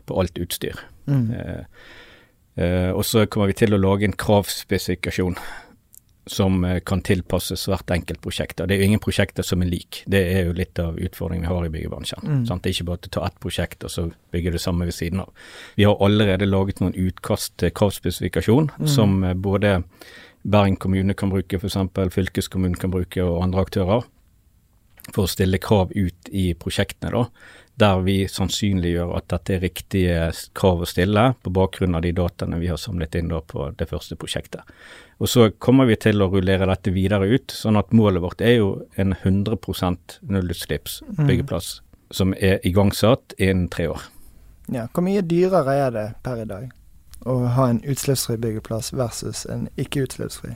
på 0.07 0.19
alt 0.21 0.37
utstyr. 0.39 0.79
Mm. 1.07 1.25
Eh, 1.35 1.65
eh, 2.63 2.91
og 2.95 3.03
så 3.05 3.25
kommer 3.27 3.47
vi 3.51 3.57
til 3.65 3.73
å 3.75 3.81
lage 3.81 4.05
en 4.07 4.13
kravspesifikasjon 4.15 5.35
som 6.29 6.63
eh, 6.65 6.79
kan 6.85 7.01
tilpasses 7.01 7.67
hvert 7.67 7.91
enkelt 7.91 8.21
prosjekt. 8.21 8.61
Det 8.61 8.75
er 8.75 8.83
jo 8.83 8.89
ingen 8.91 9.01
prosjekter 9.01 9.45
som 9.45 9.61
er 9.63 9.71
lik. 9.71 10.03
Det 10.05 10.21
er 10.35 10.45
jo 10.45 10.53
litt 10.57 10.79
av 10.79 10.99
utfordringen 11.01 11.47
vi 11.47 11.53
har 11.53 11.65
i 11.65 11.71
byggebransjen. 11.73 12.21
Mm. 12.23 12.45
Sant? 12.49 12.63
Det 12.63 12.69
er 12.69 12.77
ikke 12.77 12.89
bare 12.91 13.09
å 13.09 13.13
ta 13.17 13.25
ett 13.25 13.39
prosjekt 13.41 13.85
og 13.87 13.93
så 13.93 14.07
bygge 14.33 14.53
det 14.55 14.61
samme 14.61 14.85
ved 14.85 14.93
siden 14.97 15.23
av. 15.25 15.31
Vi 15.75 15.87
har 15.89 15.97
allerede 16.01 16.49
laget 16.49 16.81
noen 16.83 16.97
utkast 16.97 17.57
til 17.57 17.73
kravspesifikasjon 17.73 18.71
Mm. 18.77 18.87
som 18.87 19.23
eh, 19.23 19.33
både 19.33 19.83
Bergen 20.43 20.75
kommune 20.77 21.13
kan 21.13 21.29
bruke, 21.29 21.57
f.eks. 21.57 21.77
fylkeskommunen 22.13 22.75
kan 22.75 22.91
bruke 22.91 23.21
og 23.21 23.43
andre 23.43 23.61
aktører, 23.61 24.05
for 25.13 25.25
å 25.25 25.29
stille 25.29 25.57
krav 25.61 25.91
ut 25.93 26.29
i 26.31 26.53
prosjektene. 26.53 27.11
da, 27.11 27.25
Der 27.81 28.01
vi 28.05 28.15
sannsynliggjør 28.29 29.13
at 29.17 29.29
dette 29.33 29.55
er 29.55 29.63
riktige 29.63 30.17
krav 30.57 30.83
å 30.83 30.89
stille 30.89 31.31
på 31.41 31.53
bakgrunn 31.55 31.97
av 31.97 32.03
de 32.05 32.11
dataene 32.13 32.59
vi 32.61 32.69
har 32.69 32.77
samlet 32.81 33.15
inn 33.17 33.31
på 33.31 33.69
det 33.79 33.87
første 33.89 34.17
prosjektet. 34.19 34.61
Og 35.21 35.29
Så 35.29 35.49
kommer 35.57 35.85
vi 35.89 35.95
til 36.01 36.21
å 36.21 36.29
rullere 36.29 36.67
dette 36.69 36.93
videre 36.93 37.29
ut, 37.29 37.53
sånn 37.53 37.77
at 37.77 37.93
målet 37.93 38.21
vårt 38.21 38.41
er 38.41 38.57
jo 38.57 38.71
en 39.01 39.13
100% 39.13 40.19
mm. 40.21 41.53
som 42.11 42.33
er 42.37 42.59
igangsatt 42.67 43.33
innen 43.37 43.69
tre 43.69 43.87
år. 43.87 44.01
Ja, 44.71 44.87
hvor 44.93 45.05
mye 45.05 45.21
dyrere 45.21 45.73
er 45.87 45.91
det 45.91 46.07
per 46.23 46.41
i 46.41 46.47
dag 46.49 46.69
å 47.29 47.37
ha 47.53 47.69
en 47.69 47.83
utslippsfri 47.85 48.37
byggeplass 48.41 48.93
versus 48.93 49.45
en 49.45 49.67
ikke-utslippsfri? 49.77 50.55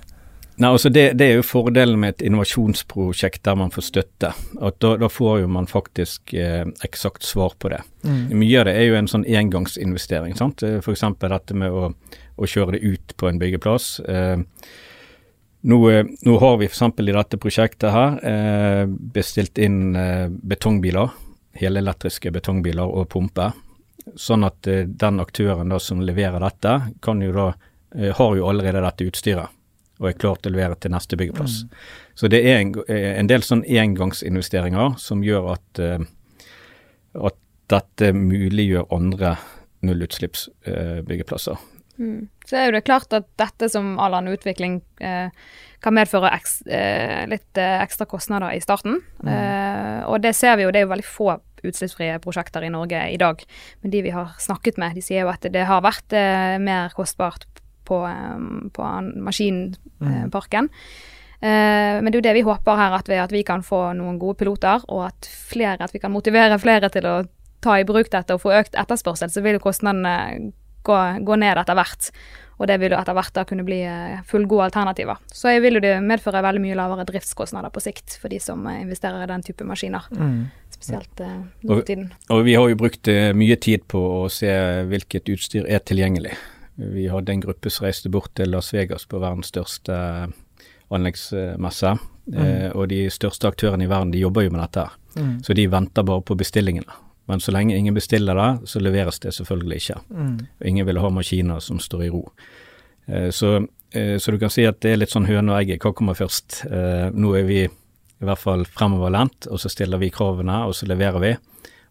Nei, 0.56 0.70
altså 0.72 0.90
det, 0.90 1.18
det 1.20 1.26
er 1.28 1.34
jo 1.36 1.44
fordelen 1.44 2.00
med 2.00 2.14
et 2.14 2.22
innovasjonsprosjekt 2.30 3.42
der 3.44 3.58
man 3.60 3.74
får 3.76 3.90
støtte. 3.90 4.32
at 4.64 4.78
Da, 4.80 4.94
da 5.02 5.10
får 5.12 5.42
jo 5.42 5.50
man 5.52 5.68
faktisk 5.68 6.32
eh, 6.34 6.64
eksakt 6.86 7.28
svar 7.28 7.58
på 7.60 7.74
det. 7.74 7.82
Mm. 8.08 8.22
Mye 8.40 8.62
av 8.62 8.70
det 8.70 8.76
er 8.80 8.88
jo 8.88 8.96
en 8.96 9.10
sånn 9.12 9.26
engangsinvestering. 9.28 10.38
sant? 10.40 10.64
F.eks. 10.64 11.04
dette 11.20 11.58
med 11.60 11.76
å, 11.76 11.90
å 11.92 12.48
kjøre 12.48 12.78
det 12.78 12.86
ut 12.88 13.16
på 13.20 13.28
en 13.28 13.42
byggeplass. 13.42 13.90
Eh, 14.08 14.38
nå, 15.68 15.82
eh, 15.92 16.08
nå 16.24 16.38
har 16.40 16.56
vi 16.62 16.72
f.eks. 16.72 17.04
i 17.04 17.18
dette 17.18 17.42
prosjektet 17.42 17.92
her 17.92 18.16
eh, 18.24 18.86
bestilt 18.88 19.60
inn 19.60 19.92
eh, 20.00 20.30
betongbiler. 20.32 21.12
Helelektriske 21.60 22.32
betongbiler 22.32 22.96
og 22.96 23.10
pumper. 23.12 23.52
Sånn 24.16 24.48
at 24.48 24.72
eh, 24.72 24.88
den 24.88 25.20
aktøren 25.20 25.76
da 25.76 25.84
som 25.84 26.00
leverer 26.00 26.40
dette, 26.48 26.80
kan 27.04 27.20
jo 27.20 27.36
da, 27.36 27.52
eh, 27.92 28.16
har 28.16 28.40
jo 28.40 28.48
allerede 28.48 28.88
dette 28.88 29.12
utstyret 29.12 29.52
og 30.00 30.10
er 30.10 30.18
klar 30.20 30.40
til 30.42 30.52
å 30.52 30.56
levere 30.58 30.78
til 30.80 30.92
neste 30.92 31.18
byggeplass. 31.20 31.64
Så 32.16 32.28
det 32.32 32.42
er 32.44 32.60
en, 32.60 32.74
eh, 32.88 33.20
en 33.20 33.28
del 33.28 33.42
sånn 33.42 33.64
engangsinvesteringer 33.64 34.98
som 35.00 35.24
gjør 35.24 35.54
at, 35.54 35.80
eh, 35.80 36.00
at 37.16 37.38
dette 37.72 38.12
muliggjør 38.14 38.92
andre 38.94 39.38
nullutslippsbyggeplasser. 39.86 41.58
Mm. 41.98 42.28
Så 42.46 42.58
er 42.60 42.74
det 42.76 42.84
klart 42.86 43.14
at 43.16 43.28
dette 43.40 43.70
som 43.72 43.96
all 44.04 44.18
annen 44.18 44.36
utvikling 44.36 44.82
eh, 45.00 45.32
kan 45.84 45.96
medføre 45.96 46.32
eks, 46.36 46.60
eh, 46.68 47.24
litt 47.32 47.58
ekstra 47.62 48.08
kostnader 48.10 48.52
i 48.56 48.62
starten. 48.64 49.00
Eh, 49.26 50.02
og 50.10 50.20
det 50.26 50.36
ser 50.36 50.58
vi 50.58 50.66
jo, 50.66 50.74
det 50.74 50.82
er 50.82 50.88
jo 50.88 50.92
veldig 50.92 51.08
få 51.08 51.38
utslippsfrie 51.66 52.20
prosjekter 52.22 52.66
i 52.66 52.72
Norge 52.74 53.00
i 53.14 53.20
dag. 53.22 53.42
Men 53.82 53.94
de 53.94 54.04
vi 54.06 54.14
har 54.14 54.36
snakket 54.42 54.78
med, 54.82 54.98
de 54.98 55.06
sier 55.06 55.24
jo 55.24 55.32
at 55.32 55.48
det 55.50 55.66
har 55.66 55.86
vært 55.86 56.14
mer 56.62 56.94
kostbart 56.94 57.48
på, 57.86 58.00
på 58.76 58.90
maskinparken. 59.28 60.70
Eh, 61.40 62.02
men 62.02 62.10
det 62.10 62.18
er 62.18 62.22
jo 62.22 62.28
det 62.30 62.36
vi 62.40 62.46
håper 62.48 62.80
her, 62.80 62.98
at 63.00 63.10
vi, 63.12 63.18
at 63.22 63.34
vi 63.34 63.44
kan 63.48 63.64
få 63.66 63.88
noen 63.98 64.20
gode 64.22 64.40
piloter, 64.42 64.86
og 64.90 65.08
at, 65.10 65.30
flere, 65.52 65.78
at 65.84 65.94
vi 65.94 66.02
kan 66.04 66.14
motivere 66.14 66.60
flere 66.62 66.90
til 66.94 67.08
å 67.10 67.18
ta 67.66 67.80
i 67.80 67.88
bruk 67.88 68.10
dette 68.14 68.36
og 68.36 68.44
få 68.44 68.54
økt 68.56 68.78
etterspørsel, 68.78 69.32
så 69.32 69.44
vil 69.46 69.58
jo 69.58 69.66
kostnadene 69.66 70.52
gå, 70.86 70.98
gå 71.26 71.38
ned 71.42 71.62
etter 71.62 71.78
hvert. 71.78 72.12
Og 72.56 72.70
det 72.70 72.78
vil 72.80 72.94
jo 72.94 73.00
etter 73.02 73.16
hvert 73.18 73.34
da 73.36 73.44
kunne 73.48 73.66
bli 73.68 73.82
eh, 73.84 74.22
fullgode 74.30 74.70
alternativer. 74.70 75.20
Så 75.28 75.52
jeg 75.52 75.64
vil 75.66 75.76
jo 75.76 75.84
det 75.84 75.98
medføre 76.06 76.44
veldig 76.46 76.62
mye 76.64 76.78
lavere 76.80 77.04
driftskostnader 77.10 77.74
på 77.74 77.84
sikt 77.84 78.16
for 78.22 78.32
de 78.32 78.40
som 78.40 78.64
eh, 78.72 78.80
investerer 78.86 79.26
i 79.26 79.30
den 79.34 79.44
type 79.44 79.68
maskiner. 79.68 80.08
Mm. 80.16 80.46
Spesielt 80.72 81.24
eh, 81.26 81.42
nå 81.66 81.74
for 81.74 81.88
tiden. 81.90 82.08
Og 82.32 82.46
vi 82.48 82.56
har 82.56 82.72
jo 82.72 82.80
brukt 82.80 83.12
mye 83.36 83.60
tid 83.60 83.84
på 83.92 84.00
å 84.22 84.26
se 84.32 84.54
hvilket 84.88 85.34
utstyr 85.36 85.68
er 85.68 85.84
tilgjengelig. 85.84 86.38
Vi 86.76 87.08
hadde 87.08 87.32
en 87.32 87.44
gruppe 87.44 87.72
som 87.72 87.86
reiste 87.86 88.12
bort 88.12 88.34
til 88.36 88.52
Las 88.52 88.74
Vegas 88.74 89.06
på 89.08 89.22
verdens 89.24 89.52
største 89.54 89.96
anleggsmesse. 90.94 91.96
Mm. 92.26 92.38
Eh, 92.42 92.70
og 92.74 92.90
de 92.92 93.06
største 93.14 93.50
aktørene 93.50 93.86
i 93.86 93.90
verden 93.90 94.12
de 94.14 94.22
jobber 94.22 94.48
jo 94.48 94.54
med 94.54 94.64
dette. 94.66 94.88
Mm. 95.16 95.36
Så 95.46 95.56
de 95.56 95.68
venter 95.72 96.06
bare 96.08 96.26
på 96.26 96.38
bestillingene. 96.38 97.02
Men 97.26 97.42
så 97.42 97.54
lenge 97.56 97.78
ingen 97.78 97.96
bestiller 97.96 98.38
det, 98.38 98.68
så 98.70 98.80
leveres 98.80 99.20
det 99.24 99.34
selvfølgelig 99.34 99.80
ikke. 99.82 99.98
Mm. 100.10 100.36
Og 100.60 100.68
ingen 100.70 100.88
vil 100.90 101.02
ha 101.02 101.10
maskiner 101.10 101.64
som 101.64 101.80
står 101.82 102.06
i 102.06 102.12
ro. 102.14 102.28
Eh, 103.06 103.30
så, 103.30 103.56
eh, 103.92 104.18
så 104.18 104.32
du 104.32 104.40
kan 104.42 104.54
si 104.54 104.66
at 104.68 104.82
det 104.84 104.94
er 104.94 105.02
litt 105.02 105.16
sånn 105.16 105.30
høne 105.30 105.54
og 105.54 105.62
egget. 105.62 105.82
Hva 105.82 105.94
kommer 105.96 106.18
først? 106.18 106.62
Eh, 106.70 107.10
nå 107.14 107.34
er 107.40 107.50
vi 107.50 107.64
i 107.66 108.26
hvert 108.26 108.42
fall 108.42 108.66
fremoverlent, 108.66 109.50
og 109.52 109.60
så 109.62 109.70
stiller 109.72 110.02
vi 110.02 110.14
kravene, 110.14 110.64
og 110.70 110.76
så 110.78 110.88
leverer 110.90 111.22
vi. 111.22 111.34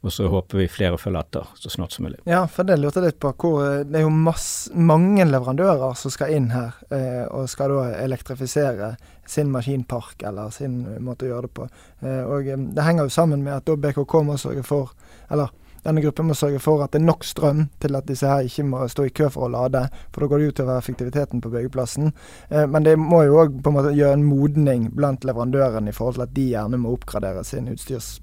Og 0.05 0.13
så 0.13 0.29
håper 0.29 0.61
vi 0.61 0.69
flere 0.69 0.99
følger 1.01 1.25
etter 1.25 1.53
så 1.57 1.73
snart 1.73 1.95
som 1.97 2.05
mulig. 2.05 2.19
Ja, 2.29 2.43
for 2.51 2.69
det 2.69 2.77
lurte 2.77 3.01
jeg 3.01 3.15
litt 3.15 3.21
på. 3.25 3.33
Hvor, 3.41 3.63
eh, 3.65 3.87
det 3.89 4.03
er 4.03 4.05
jo 4.05 4.13
masse, 4.13 4.69
mange 4.77 5.25
leverandører 5.25 5.97
som 5.97 6.13
skal 6.13 6.35
inn 6.37 6.51
her, 6.53 6.77
eh, 6.93 7.25
og 7.25 7.49
skal 7.49 7.73
da 7.73 7.87
elektrifisere 8.05 8.95
sin 9.27 9.51
maskinpark 9.51 10.23
eller 10.29 10.53
sin 10.53 10.83
måte 11.01 11.25
å 11.25 11.33
gjøre 11.33 11.49
det 11.49 11.55
på. 11.57 11.69
Eh, 12.05 12.23
og 12.23 12.49
eh, 12.49 12.65
det 12.77 12.85
henger 12.85 13.09
jo 13.09 13.17
sammen 13.17 13.45
med 13.45 13.57
at 13.57 13.69
da 13.69 13.77
BKK 13.81 14.21
må 14.29 14.37
sørge 14.41 14.65
for 14.67 14.93
Eller 15.33 15.49
Denne 15.85 16.01
gruppen 16.01 16.31
må 16.31 16.35
sørge 16.37 16.61
for 16.65 16.81
at 16.81 16.95
det 16.95 17.03
er 17.03 17.05
nok 17.05 17.27
strøm 17.29 17.67
til 17.83 17.97
at 17.99 18.07
disse 18.09 18.29
her 18.29 18.47
ikke 18.49 18.65
må 18.65 18.87
stå 18.89 19.05
i 19.05 19.13
kø 19.13 19.27
for 19.29 19.45
å 19.45 19.53
lade, 19.53 19.83
for 20.15 20.25
da 20.25 20.31
går 20.31 20.41
det 20.41 20.55
utover 20.55 20.79
effektiviteten 20.81 21.43
på 21.45 21.53
byggeplassen. 21.53 22.09
Eh, 22.49 22.65
men 22.65 22.87
det 22.87 22.95
må 23.01 23.21
jo 23.27 23.43
òg 23.43 23.59
gjøre 23.93 24.15
en 24.17 24.25
modning 24.25 24.89
blant 24.97 25.29
leverandørene 25.29 25.93
i 25.93 25.97
forhold 25.97 26.17
til 26.17 26.25
at 26.25 26.37
de 26.39 26.47
gjerne 26.55 26.81
må 26.81 26.95
oppgradere 26.97 27.45
sin 27.45 27.69
utstyrs 27.69 28.15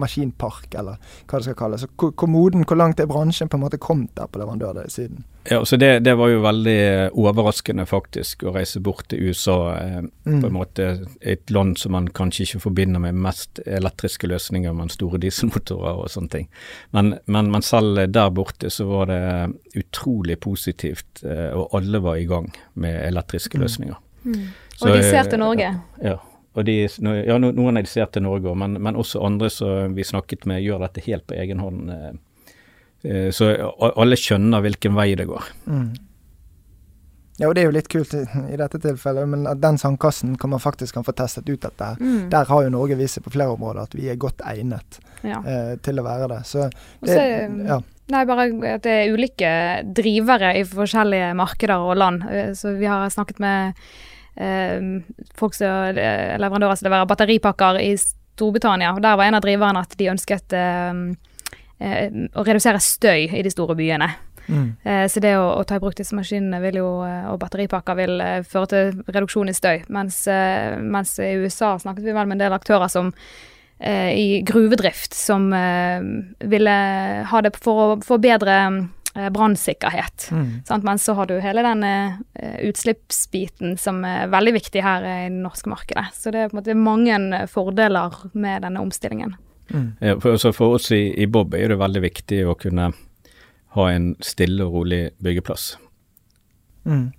maskinpark, 0.00 0.70
eller 0.78 0.98
hva 1.26 1.38
det 1.38 1.48
skal 1.48 1.58
kalles. 1.58 1.86
Hvor, 1.96 2.14
hvor 2.16 2.30
moden, 2.30 2.64
hvor 2.68 2.78
langt 2.78 3.00
er 3.00 3.10
bransjen 3.10 3.50
på 3.50 3.58
en 3.58 3.64
måte 3.66 3.80
kommet 3.82 4.12
der 4.18 4.30
på 4.30 4.40
leverandørsiden? 4.42 5.24
Ja, 5.44 5.64
så 5.64 5.76
det, 5.76 6.04
det, 6.06 6.14
var 6.14 6.30
jo 6.30 6.42
veldig 6.44 7.10
overraskende 7.18 7.82
faktisk 7.86 8.44
å 8.46 8.52
reise 8.54 8.78
bort 8.80 9.08
til 9.10 9.26
USA. 9.26 9.56
Eh, 9.80 9.98
mm. 10.02 10.38
på 10.38 10.46
en 10.46 10.54
måte 10.54 10.86
Et 11.20 11.50
land 11.50 11.74
som 11.78 11.96
man 11.96 12.06
kanskje 12.14 12.46
ikke 12.46 12.62
forbinder 12.68 13.02
med 13.02 13.18
mest 13.24 13.58
elektriske 13.66 14.30
løsninger, 14.30 14.72
men 14.76 14.92
store 14.92 15.18
dieselmotorer 15.22 16.04
og 16.04 16.10
sånne 16.14 16.34
ting. 16.36 16.48
Men, 16.94 17.16
men, 17.26 17.50
men 17.50 17.66
selv 17.66 18.04
der 18.14 18.30
borte 18.30 18.70
så 18.70 18.86
var 18.86 19.10
det 19.10 19.22
utrolig 19.74 20.38
positivt, 20.40 21.24
eh, 21.26 21.50
og 21.50 21.74
alle 21.80 22.02
var 22.02 22.22
i 22.22 22.28
gang 22.30 22.52
med 22.74 23.00
elektriske 23.08 23.58
mm. 23.58 23.66
løsninger. 23.66 23.98
Så, 24.76 24.86
Og 24.86 24.94
de 24.94 25.02
ser 25.02 25.26
til 25.26 25.42
Norge? 25.42 25.74
Ja. 26.02 26.20
Og 26.52 26.66
de, 26.68 26.76
ja, 26.84 27.38
noen 27.40 27.78
av 27.78 27.82
de 27.84 27.88
ser 27.88 28.10
til 28.12 28.26
Norge, 28.26 28.52
men, 28.58 28.76
men 28.82 28.98
også 29.00 29.22
andre 29.24 29.48
som 29.52 29.96
vi 29.96 30.04
snakket 30.04 30.44
med, 30.48 30.60
gjør 30.64 30.84
dette 30.84 31.04
helt 31.06 31.24
på 31.28 31.36
egen 31.40 31.62
hånd. 31.64 31.92
Eh, 31.92 32.10
eh, 33.08 33.28
så 33.32 33.52
alle 33.88 34.18
skjønner 34.20 34.64
hvilken 34.64 34.98
vei 34.98 35.12
det 35.18 35.30
går. 35.30 35.52
Mm. 35.64 35.92
Ja, 37.40 37.48
og 37.48 37.56
det 37.56 37.62
er 37.62 37.70
jo 37.70 37.74
litt 37.74 37.88
kult 37.90 38.12
i, 38.14 38.20
dette 38.60 38.78
tilfellet, 38.82 39.26
men 39.32 39.46
at 39.48 39.62
den 39.62 39.78
sandkassen 39.80 40.36
kan 40.38 40.52
man 40.52 40.60
faktisk 40.62 40.98
kan 40.98 41.06
få 41.06 41.14
testet 41.16 41.48
ut 41.48 41.64
dette. 41.64 41.88
Mm. 41.98 42.28
Der 42.30 42.46
har 42.50 42.66
jo 42.66 42.74
Norge 42.74 42.98
vist 43.00 43.16
seg 43.16 43.24
på 43.24 43.32
flere 43.34 43.56
områder 43.56 43.88
at 43.88 43.96
vi 43.96 44.10
er 44.12 44.20
godt 44.20 44.44
egnet 44.46 45.00
ja. 45.24 45.40
eh, 45.40 45.72
til 45.82 45.98
å 45.98 46.04
være 46.06 46.28
det. 46.34 46.42
Så 46.46 46.68
det, 46.68 46.76
Også, 47.00 47.24
ja. 47.72 47.80
Nei, 48.12 48.22
bare 48.28 48.46
at 48.74 48.84
det 48.84 48.94
er 48.98 49.16
ulike 49.16 49.50
drivere 49.96 50.52
i 50.60 50.64
forskjellige 50.68 51.32
markeder 51.38 51.88
og 51.88 51.96
land. 52.02 52.26
Eh, 52.28 52.52
så 52.58 52.76
vi 52.76 52.90
har 52.90 53.08
snakket 53.10 53.40
med 53.42 53.80
folk 55.36 55.54
som 55.54 55.92
eh, 55.98 56.34
leverandører 56.40 56.78
som 56.78 56.88
leverer 56.88 57.08
batteripakker 57.10 57.80
i 57.82 57.92
Storbritannia. 58.00 58.94
og 58.94 59.02
Der 59.04 59.16
var 59.16 59.28
en 59.28 59.36
av 59.36 59.44
driverne 59.44 59.84
at 59.84 59.96
de 59.98 60.10
ønsket 60.12 60.56
ehm, 60.56 61.06
eh, 61.78 62.08
å 62.34 62.44
redusere 62.46 62.80
støy 62.80 63.28
i 63.28 63.42
de 63.44 63.52
store 63.52 63.76
byene. 63.76 64.08
Mm. 64.48 64.72
Eh, 64.82 65.04
så 65.12 65.20
det 65.22 65.36
å, 65.38 65.44
å, 65.60 65.62
ta 65.68 65.76
i 65.76 65.82
bruk 65.82 65.94
disse 65.98 66.16
maskinene 66.16 66.72
jo, 66.74 66.88
og 67.04 67.38
batteripakker 67.42 67.98
vil 68.00 68.24
føre 68.48 68.72
til 68.72 69.04
reduksjon 69.06 69.52
i 69.52 69.56
støy. 69.56 69.84
Mens, 69.92 70.24
mens, 70.80 71.18
i 71.20 71.34
USA 71.44 71.76
snakket 71.78 72.08
vi 72.08 72.16
vel 72.16 72.26
med 72.26 72.40
en 72.40 72.46
del 72.46 72.58
aktører 72.58 72.90
som 72.92 73.14
i 73.82 74.44
gruvedrift 74.46 75.10
som 75.10 75.48
ville 75.50 76.74
ha 77.26 77.38
det 77.42 77.50
for 77.58 77.80
å 77.82 77.86
få 78.06 78.20
bedre 78.22 78.54
brannsikkerhet. 79.14 80.28
Mm. 80.30 80.82
Men 80.82 80.98
så 80.98 81.14
har 81.14 81.26
du 81.26 81.34
hele 81.40 81.62
den 81.62 81.84
uh, 81.84 82.14
utslippsbiten 82.64 83.76
som 83.78 84.04
er 84.08 84.30
veldig 84.32 84.54
viktig 84.56 84.82
her 84.84 85.04
i 85.04 85.16
det 85.28 85.42
norske 85.42 85.70
markedet. 85.70 86.06
Så 86.16 86.32
det 86.32 86.40
er 86.40 86.50
på 86.50 86.56
en 86.56 86.62
måte 86.62 86.76
mange 86.78 87.46
fordeler 87.52 88.16
med 88.32 88.64
denne 88.64 88.80
omstillingen. 88.80 89.34
Mm. 89.72 89.88
Ja, 90.00 90.18
for, 90.20 90.52
for, 90.52 90.76
oss 90.78 90.90
i, 90.92 91.12
i, 91.22 91.26
Bob 91.26 91.54
er 91.54 91.72
det 91.72 91.80
veldig 91.80 92.02
viktig 92.04 92.42
å 92.48 92.56
kunne 92.58 92.92
ha 93.76 93.88
en 93.88 94.12
stille 94.20 94.64
og 94.64 94.78
rolig 94.80 95.02
byggeplass. 95.22 95.74
Mm. 96.84 97.10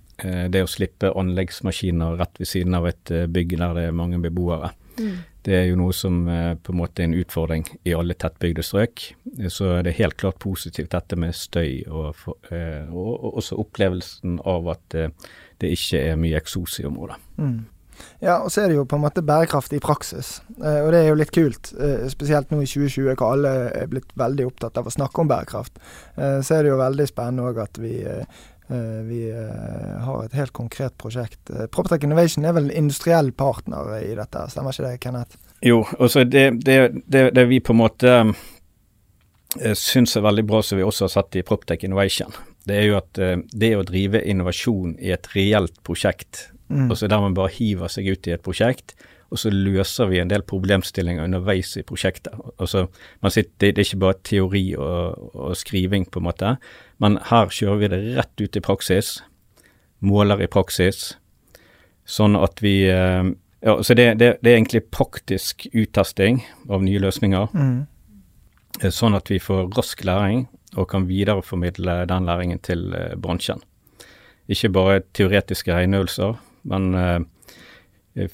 Det 0.54 0.60
å 0.62 0.70
slippe 0.70 1.10
anleggsmaskiner 1.18 2.18
rett 2.20 2.38
ved 2.38 2.46
siden 2.46 2.76
av 2.78 2.86
et 2.86 3.10
bygg 3.10 3.56
der 3.58 3.72
det 3.74 3.86
er 3.88 3.96
mange 3.96 4.20
beboere. 4.22 4.70
Mm. 5.00 5.16
Det 5.44 5.52
er 5.58 5.66
jo 5.68 5.76
noe 5.76 5.92
som 5.92 6.22
eh, 6.30 6.54
på 6.56 6.72
en 6.72 6.80
måte 6.80 7.02
er 7.02 7.10
en 7.10 7.18
utfordring 7.20 7.66
i 7.84 7.92
alle 7.96 8.16
tettbygde 8.16 8.64
strøk. 8.64 9.10
Så 9.52 9.74
det 9.84 9.92
er 9.92 10.00
helt 10.00 10.16
klart 10.20 10.40
positivt 10.40 10.94
dette 10.94 11.18
med 11.20 11.36
støy, 11.36 11.84
og, 11.90 12.24
eh, 12.48 12.88
og, 12.88 13.12
og 13.12 13.38
også 13.42 13.60
opplevelsen 13.60 14.40
av 14.48 14.72
at 14.72 14.96
eh, 14.96 15.12
det 15.60 15.74
ikke 15.76 16.00
er 16.00 16.20
mye 16.20 16.40
eksos 16.40 16.80
i 16.80 16.88
området. 16.88 17.20
Mm. 17.36 17.62
Ja, 18.24 18.40
og 18.40 18.48
så 18.50 18.64
er 18.64 18.72
det 18.72 18.78
jo 18.78 18.86
på 18.90 18.96
en 18.98 19.04
måte 19.04 19.22
bærekraftig 19.22 19.78
i 19.78 19.84
praksis. 19.84 20.40
Og 20.58 20.88
det 20.90 20.98
er 20.98 21.12
jo 21.12 21.18
litt 21.20 21.30
kult. 21.30 21.70
Spesielt 22.10 22.50
nå 22.50 22.58
i 22.58 22.66
2020, 22.66 23.12
hvor 23.12 23.36
alle 23.36 23.52
er 23.70 23.86
blitt 23.92 24.10
veldig 24.18 24.48
opptatt 24.48 24.80
av 24.80 24.88
å 24.90 24.92
snakke 24.96 25.22
om 25.22 25.30
bærekraft. 25.30 25.78
Så 26.18 26.56
er 26.56 26.66
det 26.66 26.72
jo 26.72 26.80
veldig 26.80 27.06
spennende 27.06 27.46
òg 27.46 27.60
at 27.62 27.78
vi 27.78 28.00
vi 29.04 29.20
eh, 29.30 30.00
har 30.04 30.24
et 30.24 30.36
helt 30.38 30.54
konkret 30.56 30.96
prosjekt. 31.00 31.40
Eh, 31.50 31.66
Proptech 31.72 32.04
Innovation 32.06 32.46
er 32.48 32.56
vel 32.56 32.70
industriell 32.72 33.32
partner 33.36 33.98
i 34.00 34.14
dette, 34.16 34.46
stemmer 34.52 34.72
ikke 34.72 34.86
det, 34.86 35.00
Kenneth? 35.02 35.38
Jo, 35.64 35.82
og 35.98 36.16
det, 36.32 36.46
det, 36.64 36.78
det, 37.06 37.28
det 37.36 37.46
vi 37.50 37.60
på 37.64 37.74
en 37.74 37.82
måte 37.82 38.16
syns 39.78 40.16
er 40.18 40.24
veldig 40.24 40.42
bra, 40.48 40.60
som 40.66 40.80
vi 40.80 40.84
også 40.84 41.06
har 41.06 41.12
sett 41.12 41.36
i 41.38 41.44
Proptech 41.46 41.84
Innovation, 41.86 42.32
det 42.66 42.80
er 42.80 42.88
jo 42.88 42.96
at 42.98 43.20
det 43.54 43.70
å 43.76 43.84
drive 43.86 44.24
innovasjon 44.26 44.96
i 44.98 45.12
et 45.14 45.28
reelt 45.36 45.76
prosjekt, 45.86 46.48
mm. 46.72 46.88
så 46.90 47.06
der 47.06 47.22
man 47.22 47.36
bare 47.36 47.52
hiver 47.54 47.92
seg 47.92 48.08
ut 48.10 48.26
i 48.26 48.34
et 48.34 48.42
prosjekt, 48.42 48.96
og 49.34 49.40
så 49.40 49.50
løser 49.50 50.10
vi 50.10 50.20
en 50.22 50.30
del 50.30 50.44
problemstillinger 50.46 51.26
underveis 51.26 51.72
i 51.80 51.84
prosjektet. 51.86 52.34
Altså, 52.62 52.86
sitter, 53.26 53.72
det 53.72 53.78
er 53.82 53.86
ikke 53.88 54.02
bare 54.04 54.20
teori 54.26 54.64
og, 54.78 55.30
og, 55.32 55.56
skriving, 55.58 56.06
på 56.06 56.22
en 56.22 56.28
måte, 56.28 56.52
men 57.02 57.18
her 57.30 57.50
kjører 57.52 57.80
vi 57.80 57.90
det 57.92 58.02
rett 58.18 58.42
ut 58.42 58.56
i 58.56 58.62
praksis. 58.62 59.16
Måler 60.04 60.42
i 60.44 60.50
praksis. 60.50 61.14
Sånn 62.04 62.36
at 62.36 62.60
vi 62.62 62.84
eh, 62.92 63.24
ja, 63.64 63.74
så 63.82 63.96
det, 63.96 64.10
det, 64.20 64.34
det, 64.44 64.50
er 64.50 64.58
egentlig 64.58 64.84
praktisk 64.92 65.66
uttesting 65.72 66.42
av 66.68 66.84
nye 66.84 67.00
løsninger. 67.00 67.48
Mm. 67.56 67.78
Eh, 68.82 68.92
sånn 68.92 69.16
at 69.16 69.30
vi 69.32 69.40
får 69.40 69.70
rask 69.78 70.04
læring 70.04 70.46
og 70.74 70.90
kan 70.90 71.06
videreformidle 71.08 72.02
den 72.10 72.26
læringen 72.26 72.58
til 72.58 72.88
uh, 72.92 73.14
bransjen. 73.16 73.60
Ikke 74.50 74.72
bare 74.74 75.04
teoretiske 75.14 75.70
regneøvelser, 75.70 76.34
men 76.66 77.28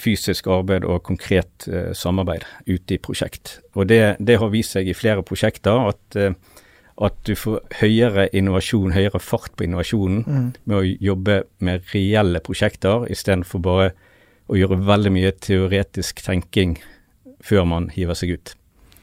fysisk 0.01 0.49
arbeid 0.49 0.87
og 0.89 1.03
konkret 1.05 1.67
uh, 1.69 1.93
samarbeid 1.93 2.47
ute 2.65 2.97
i 2.97 2.99
prosjekt. 2.99 3.59
Og 3.77 3.91
det, 3.93 4.17
det, 4.17 4.39
har 4.41 4.51
vist 4.55 4.73
seg 4.73 4.89
i 4.89 4.97
flere 4.97 5.23
prosjekter 5.27 5.93
at 5.93 6.19
at 7.01 7.17
du 7.25 7.33
får 7.39 7.63
høyere 7.81 8.29
innovasjon, 8.37 8.93
høyere 8.93 9.21
fart 9.23 9.55
på 9.57 9.65
innovasjonen 9.65 10.23
mm. 10.27 10.49
med 10.69 10.77
å 10.77 10.85
jobbe 11.11 11.43
med 11.65 11.89
reelle 11.95 12.43
prosjekter, 12.45 13.07
istedenfor 13.09 13.63
bare 13.65 13.91
å 14.51 14.59
gjøre 14.59 14.81
veldig 14.85 15.13
mye 15.15 15.33
teoretisk 15.41 16.21
tenking 16.27 16.77
før 17.45 17.65
man 17.71 17.89
hiver 17.95 18.19
seg 18.19 18.35
ut. 18.37 18.55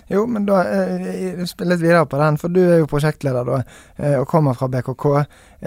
Jo, 0.07 0.23
men 0.31 0.45
da 0.47 0.61
eh, 0.63 1.41
spill 1.49 1.67
litt 1.67 1.81
videre 1.81 2.05
på 2.07 2.19
den, 2.21 2.37
for 2.39 2.53
du 2.53 2.61
er 2.63 2.77
jo 2.79 2.87
prosjektleder 2.87 3.47
da, 3.47 3.57
eh, 3.97 4.13
og 4.21 4.27
kommer 4.31 4.55
fra 4.55 4.69
BKK. 4.71 5.07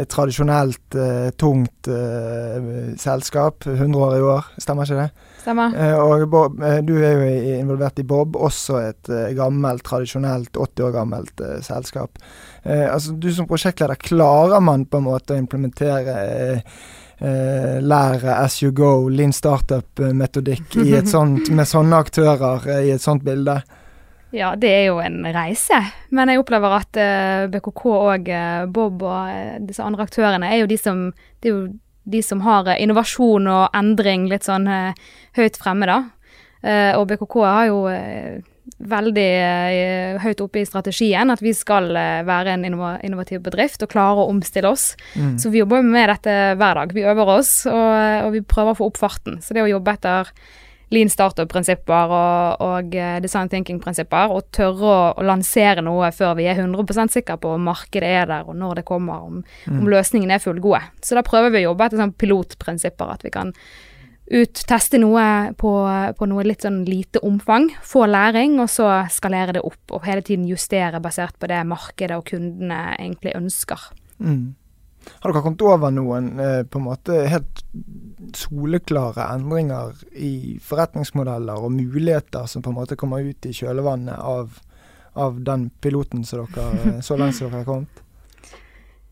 Et 0.00 0.09
tradisjonelt 0.09 0.96
eh, 0.96 1.26
tungt 1.40 1.90
eh, 1.92 2.94
selskap, 3.00 3.66
100 3.68 3.98
år 4.00 4.14
i 4.16 4.22
år, 4.24 4.48
stemmer 4.62 4.88
ikke 4.88 5.03
det? 5.03 5.26
Stemmer. 5.42 5.76
Eh, 5.76 5.96
og 6.00 6.24
Bob, 6.33 6.57
eh, 6.64 6.79
du 6.87 6.94
er 6.96 7.18
jo 7.18 7.59
involvert 7.59 8.00
i 8.00 8.07
Bob, 8.09 8.38
også 8.40 8.81
et 8.87 9.12
gammelt, 9.37 9.85
tradisjonelt, 9.85 10.57
80 10.57 10.87
år 10.88 10.96
gammelt 10.96 11.44
selskap. 11.66 12.18
altså, 12.64 13.12
Du 13.12 13.29
som 13.35 13.48
prosjektleder, 13.50 14.00
klarer 14.00 14.61
man 14.64 14.87
på 14.87 15.00
en 15.00 15.09
måte 15.11 15.37
å 15.37 15.40
implementere 15.40 16.16
eh, 17.20 17.79
lære 17.81 18.38
as 18.38 18.62
you 18.62 18.72
go, 18.72 19.09
lean 19.09 19.33
startup-metodikk 19.33 20.76
med 21.57 21.68
sånne 21.68 22.00
aktører 22.00 22.66
i 22.81 22.94
et 22.94 23.05
sånt 23.05 23.24
bilde? 23.26 23.61
Ja, 24.30 24.52
det 24.56 24.70
er 24.70 24.84
jo 24.90 25.00
en 25.02 25.24
reise. 25.34 25.80
Men 26.14 26.30
jeg 26.30 26.40
opplever 26.42 26.76
at 26.78 26.98
eh, 27.00 27.46
BKK 27.50 27.84
og 27.90 28.30
uh, 28.30 28.66
Bob 28.70 29.02
og 29.02 29.30
uh, 29.30 29.56
disse 29.66 29.82
andre 29.82 30.06
aktørene 30.06 30.50
er 30.50 30.62
jo 30.62 30.70
de 30.70 30.78
som, 30.78 31.08
det 31.42 31.50
er 31.50 31.56
jo 31.56 31.64
de 32.10 32.22
som 32.24 32.42
har 32.46 32.70
innovasjon 32.76 33.48
og 33.50 33.76
endring 33.76 34.28
litt 34.30 34.46
sånn 34.46 34.64
høyt 35.36 35.58
fremme, 35.60 35.86
da. 35.86 35.98
og 36.96 37.04
BKK 37.06 37.34
har 37.44 37.66
jo 37.68 37.82
veldig 38.80 39.26
høyt 40.24 40.40
oppe 40.42 40.62
i 40.62 40.66
strategien 40.66 41.30
at 41.30 41.42
vi 41.44 41.52
skal 41.54 41.92
være 42.26 42.56
en 42.56 42.64
innovativ 42.64 43.44
bedrift 43.44 43.84
og 43.84 43.92
klare 43.92 44.24
å 44.24 44.32
omstille 44.32 44.72
oss. 44.72 44.96
Mm. 45.12 45.36
Så 45.38 45.52
vi 45.52 45.60
jobber 45.60 45.84
med 45.86 46.08
dette 46.10 46.34
hver 46.58 46.80
dag. 46.80 46.96
Vi 46.96 47.04
øver 47.04 47.34
oss, 47.36 47.52
og, 47.70 47.92
og 48.24 48.32
vi 48.34 48.42
prøver 48.42 48.72
å 48.72 48.80
få 48.80 48.90
opp 48.90 48.98
farten. 49.04 49.38
Så 49.44 49.54
det 49.54 49.68
å 49.68 49.70
jobbe 49.70 49.94
etter 50.00 50.32
lean 50.90 51.11
startup-prinsipper 51.12 52.14
og, 52.14 52.62
og, 52.66 52.94
eh, 52.98 53.18
design 53.22 53.50
thinking-prinsipper, 53.53 54.33
og 54.35 54.48
tørre 54.55 54.87
å, 54.87 54.96
å, 55.14 55.26
lansere 55.26 55.85
noe 55.87 56.11
før 56.14 56.35
vi 56.38 56.48
er 56.50 56.59
100% 56.59 57.14
sikre 57.14 57.38
på 57.40 57.55
om 57.57 57.68
markedet 57.70 58.11
er 58.11 58.26
der, 58.31 58.48
og 58.48 58.59
når 58.59 58.81
det 58.81 58.88
kommer, 58.88 59.22
om, 59.29 59.44
mm. 59.66 59.79
om 59.79 59.92
løsningene 59.92 60.37
er 60.37 60.42
fullgode. 60.42 60.83
Så 61.07 61.18
da 61.18 61.24
prøver 61.26 61.55
vi 61.55 61.62
å 61.62 61.70
jobbe 61.70 61.87
etter 61.87 62.03
sånn 62.03 62.16
pilotprinsipper, 62.18 63.14
at 63.14 63.24
vi 63.26 63.33
kan 63.35 63.55
utteste 64.31 64.98
noe 65.03 65.24
på, 65.59 65.70
på, 66.18 66.26
noe 66.31 66.46
litt 66.46 66.62
sånn 66.66 66.85
lite 66.87 67.22
omfang, 67.26 67.68
få 67.83 68.05
læring, 68.11 68.59
og 68.62 68.70
så 68.70 68.88
skalere 69.11 69.57
det 69.59 69.64
opp, 69.66 69.83
og 69.90 70.07
hele 70.07 70.22
tiden 70.26 70.46
justere 70.50 71.03
basert 71.03 71.38
på 71.38 71.50
det 71.50 71.62
markedet 71.66 72.18
og 72.18 72.29
kundene 72.31 72.83
egentlig 72.96 73.35
ønsker. 73.38 73.90
Mm. 74.22 74.55
Har 75.08 75.32
dere 75.32 75.42
kommet 75.44 75.62
over 75.64 75.92
noen 75.94 76.32
eh, 76.40 76.62
på 76.68 76.80
en 76.80 76.86
måte 76.86 77.22
helt 77.30 77.62
soleklare 78.36 79.30
endringer 79.34 79.96
i 80.12 80.58
forretningsmodeller 80.64 81.64
og 81.64 81.72
muligheter 81.74 82.46
som 82.50 82.64
på 82.64 82.72
en 82.72 82.78
måte 82.78 82.98
kommer 83.00 83.24
ut 83.24 83.48
i 83.48 83.54
kjølvannet 83.56 84.20
av, 84.20 84.58
av 85.18 85.40
den 85.44 85.70
piloten 85.80 86.24
som 86.24 86.46
dere, 86.46 87.00
så 87.06 87.18
langt 87.20 87.38
som 87.38 87.48
dere 87.48 87.62
har 87.62 87.68
kommet? 87.68 88.04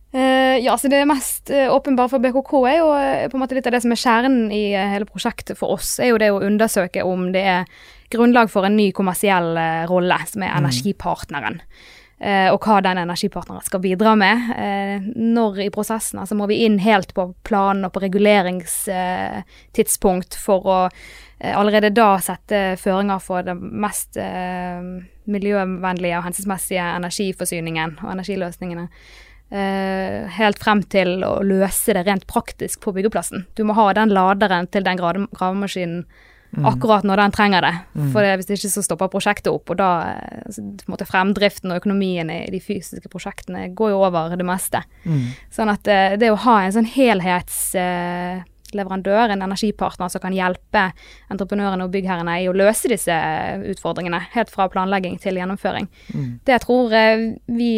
Uh, 0.09 0.57
ja, 0.65 0.73
så 0.81 0.89
Det 0.89 1.03
mest 1.05 1.51
uh, 1.53 1.69
åpenbare 1.75 2.09
for 2.09 2.25
BKK 2.25 2.53
er 2.65 2.79
jo 2.79 2.87
uh, 2.97 3.27
på 3.29 3.37
en 3.37 3.43
måte 3.43 3.59
litt 3.59 3.67
av 3.69 3.75
det 3.77 3.83
som 3.85 3.93
er 3.93 4.01
kjernen 4.01 4.47
i 4.57 4.63
hele 4.73 5.05
prosjektet 5.09 5.59
for 5.59 5.75
oss, 5.77 5.99
er 6.01 6.15
jo 6.15 6.21
det 6.21 6.31
å 6.33 6.41
undersøke 6.47 7.05
om 7.05 7.27
det 7.35 7.43
er 7.45 7.69
grunnlag 8.09 8.49
for 8.49 8.65
en 8.65 8.79
ny 8.79 8.89
kommersiell 8.97 9.53
rolle, 9.91 10.17
som 10.31 10.47
er 10.47 10.55
mm. 10.55 10.71
Energipartneren. 12.19 12.53
og 12.53 12.61
hva 12.65 12.81
den 12.83 12.99
energipartneren 12.99 13.63
skal 13.63 13.81
bidra 13.81 14.15
med. 14.17 14.39
når 15.15 15.59
i 15.67 15.71
prosessen 15.71 16.19
altså 16.19 16.35
må 16.35 16.47
vi 16.47 16.65
inn 16.67 16.79
helt 16.79 17.15
på 17.15 17.35
planen 17.45 17.85
og 17.85 17.93
på 17.93 18.01
reguleringstidspunkt 18.03 20.35
for 20.35 20.67
å 20.67 20.89
allerede 21.39 21.91
da 21.95 22.19
sette 22.19 22.77
føringer 22.77 23.19
for 23.23 23.43
den 23.43 23.59
mest 23.81 24.17
miljøvennlige 25.29 26.19
og 26.19 26.25
hensiktsmessige 26.25 26.83
energiforsyningen 26.97 27.99
og 28.03 28.13
energiløsningene. 28.17 28.89
Helt 29.49 30.59
frem 30.61 30.83
til 30.93 31.23
å 31.25 31.39
løse 31.47 31.95
det 31.97 32.03
rent 32.09 32.27
praktisk 32.29 32.83
på 32.85 32.93
byggeplassen. 32.97 33.47
Du 33.57 33.63
må 33.65 33.77
ha 33.79 33.93
den 33.97 34.13
laderen 34.13 34.69
til 34.69 34.85
den 34.85 34.99
gravemaskinen. 34.99 36.03
Akkurat 36.57 37.05
når 37.05 37.17
den 37.23 37.33
trenger 37.35 37.61
det. 37.65 37.75
Mm. 37.95 38.13
For 38.13 38.21
det, 38.25 38.37
hvis 38.41 38.51
ikke 38.57 38.71
så 38.73 38.83
stopper 38.85 39.09
prosjektet 39.13 39.51
opp, 39.53 39.71
og 39.73 39.77
da 39.81 39.91
eh, 40.15 40.59
måte 40.91 41.07
fremdriften 41.09 41.71
og 41.73 41.79
økonomien 41.83 42.29
i 42.33 42.51
de 42.53 42.61
fysiske 42.63 43.09
prosjektene 43.13 43.61
går 43.77 43.89
jo 43.93 43.99
over 44.07 44.23
det 44.37 44.47
meste. 44.49 44.81
Mm. 45.05 45.27
Sånn 45.55 45.71
at 45.73 45.85
uh, 45.91 46.17
det 46.21 46.31
å 46.33 46.43
ha 46.47 46.57
en 46.65 46.75
sånn 46.79 46.95
helhetsleverandør, 46.95 49.25
uh, 49.29 49.33
en 49.35 49.47
energipartner 49.49 50.09
som 50.13 50.21
kan 50.25 50.37
hjelpe 50.37 50.83
entreprenørene 51.33 51.85
og 51.87 51.95
byggherrene 51.95 52.35
i 52.43 52.51
å 52.51 52.57
løse 52.57 52.87
disse 52.91 53.17
utfordringene, 53.75 54.21
helt 54.35 54.51
fra 54.53 54.65
planlegging 54.73 55.17
til 55.23 55.35
gjennomføring, 55.41 55.87
mm. 56.15 56.31
det 56.49 56.59
tror 56.65 56.87
vi 57.59 57.73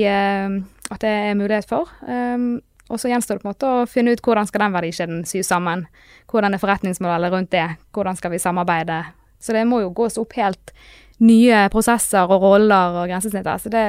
at 0.91 1.01
det 1.05 1.15
er 1.31 1.39
mulighet 1.39 1.67
for. 1.71 1.85
Um, 2.03 2.59
og 2.91 2.99
så 2.99 3.11
gjenstår 3.11 3.39
det 3.39 3.45
på 3.45 3.49
en 3.49 3.53
måte 3.53 3.69
å 3.71 3.87
finne 3.87 4.15
ut 4.15 4.23
hvordan 4.25 4.49
skal 4.49 4.65
den 4.65 4.75
verdikjeden 4.75 5.21
sys 5.29 5.51
sammen. 5.53 5.85
Hvordan 6.31 6.57
er 6.57 6.63
forretningsmodellet 6.63 7.33
rundt 7.33 7.53
det, 7.55 7.67
hvordan 7.95 8.19
skal 8.19 8.35
vi 8.35 8.43
samarbeide. 8.43 8.99
Så 9.41 9.55
det 9.55 9.63
må 9.69 9.79
jo 9.85 9.93
gås 9.95 10.19
opp 10.21 10.35
helt 10.37 10.75
nye 11.23 11.69
prosesser 11.73 12.27
og 12.27 12.43
roller 12.43 12.99
og 13.03 13.07
grensesnitter. 13.13 13.63
Så 13.63 13.73
det, 13.73 13.87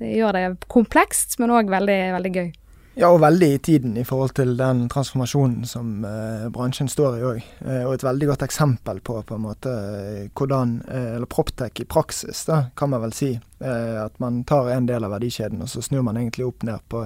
det 0.00 0.12
gjør 0.18 0.36
det 0.36 0.44
komplekst, 0.72 1.38
men 1.38 1.54
òg 1.54 1.70
veldig, 1.72 2.00
veldig 2.16 2.34
gøy. 2.34 2.50
Ja, 2.94 3.08
og 3.10 3.18
veldig 3.24 3.46
i 3.50 3.58
tiden 3.58 3.96
i 3.98 4.04
forhold 4.06 4.36
til 4.38 4.52
den 4.54 4.84
transformasjonen 4.90 5.64
som 5.66 6.04
eh, 6.06 6.44
bransjen 6.54 6.86
står 6.90 7.16
i 7.18 7.22
òg. 7.26 7.46
Eh, 7.66 7.80
og 7.82 7.96
et 7.96 8.04
veldig 8.06 8.28
godt 8.28 8.44
eksempel 8.46 9.00
på 9.02 9.16
på 9.26 9.34
en 9.34 9.42
måte 9.42 9.72
eh, 9.72 10.28
hvordan 10.30 10.76
eh, 10.86 11.08
Eller 11.16 11.26
Proptech 11.26 11.82
i 11.82 11.88
praksis, 11.90 12.44
da, 12.46 12.68
kan 12.78 12.92
man 12.92 13.02
vel 13.02 13.14
si. 13.16 13.32
Eh, 13.34 13.96
at 13.98 14.20
man 14.22 14.44
tar 14.46 14.70
en 14.70 14.86
del 14.86 15.02
av 15.02 15.10
verdikjeden, 15.10 15.64
og 15.64 15.72
så 15.72 15.82
snur 15.82 16.04
man 16.06 16.20
egentlig 16.20 16.46
opp 16.46 16.62
ned 16.68 16.84
på 16.88 17.00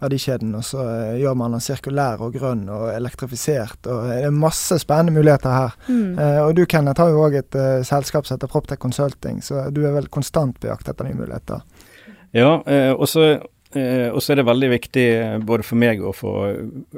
verdikjeden. 0.00 0.50
Og 0.58 0.66
så 0.66 0.88
eh, 0.96 1.20
gjør 1.22 1.38
man 1.38 1.54
den 1.54 1.62
sirkulær 1.62 2.26
og 2.26 2.34
grønn 2.34 2.66
og 2.66 2.88
elektrifisert. 2.90 3.86
og 3.86 4.10
Det 4.10 4.18
er 4.24 4.34
masse 4.34 4.80
spennende 4.82 5.14
muligheter 5.14 5.54
her. 5.54 5.78
Mm. 5.86 6.18
og 6.48 6.56
du 6.58 6.64
Kenneth 6.66 7.02
har 7.02 7.14
jo 7.14 7.22
òg 7.28 7.38
et 7.38 7.60
selskap 7.86 8.26
som 8.26 8.34
heter 8.34 8.50
Proptech 8.50 8.82
Consulting, 8.82 9.38
så 9.46 9.68
du 9.70 9.84
er 9.86 9.94
vel 9.94 10.10
konstant 10.10 10.58
på 10.58 10.72
jakt 10.72 10.90
etter 10.90 11.06
nye 11.06 11.18
muligheter. 11.22 11.62
Ja, 12.34 12.58
og 12.96 13.06
så 13.10 13.38
Eh, 13.78 14.08
og 14.10 14.18
så 14.22 14.32
er 14.32 14.40
det 14.40 14.48
veldig 14.48 14.70
viktig 14.72 15.06
eh, 15.14 15.38
både 15.46 15.66
for 15.66 15.78
meg 15.78 16.02
og 16.02 16.16
for 16.18 16.50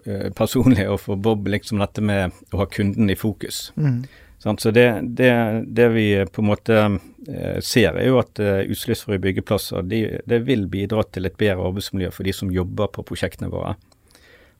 eh, 0.07 0.29
personlig 0.37 0.87
og 0.89 1.01
for 1.05 1.21
Bob 1.21 1.51
liksom 1.53 1.83
dette 1.83 2.05
med 2.05 2.33
å 2.53 2.63
ha 2.63 2.69
kunden 2.71 3.13
i 3.13 3.19
fokus. 3.19 3.71
Mm. 3.77 4.05
Så 4.43 4.73
det, 4.75 4.89
det, 5.03 5.33
det, 5.71 5.89
vi 5.95 6.07
på 6.27 6.43
en 6.43 6.49
måte 6.49 6.79
eh, 6.83 7.59
ser, 7.63 7.95
er 7.95 8.09
jo 8.09 8.17
at 8.19 8.41
uh, 8.43 8.65
utslippsfrie 8.67 9.23
byggeplasser 9.23 9.85
de, 9.87 10.01
det 10.27 10.41
vil 10.49 10.65
bidra 10.67 11.05
til 11.07 11.29
et 11.29 11.37
bedre 11.39 11.69
arbeidsmiljø 11.69 12.11
for 12.11 12.27
de 12.27 12.35
som 12.35 12.51
jobber 12.51 12.91
på 12.91 13.05
prosjektene 13.07 13.53
våre. 13.53 13.77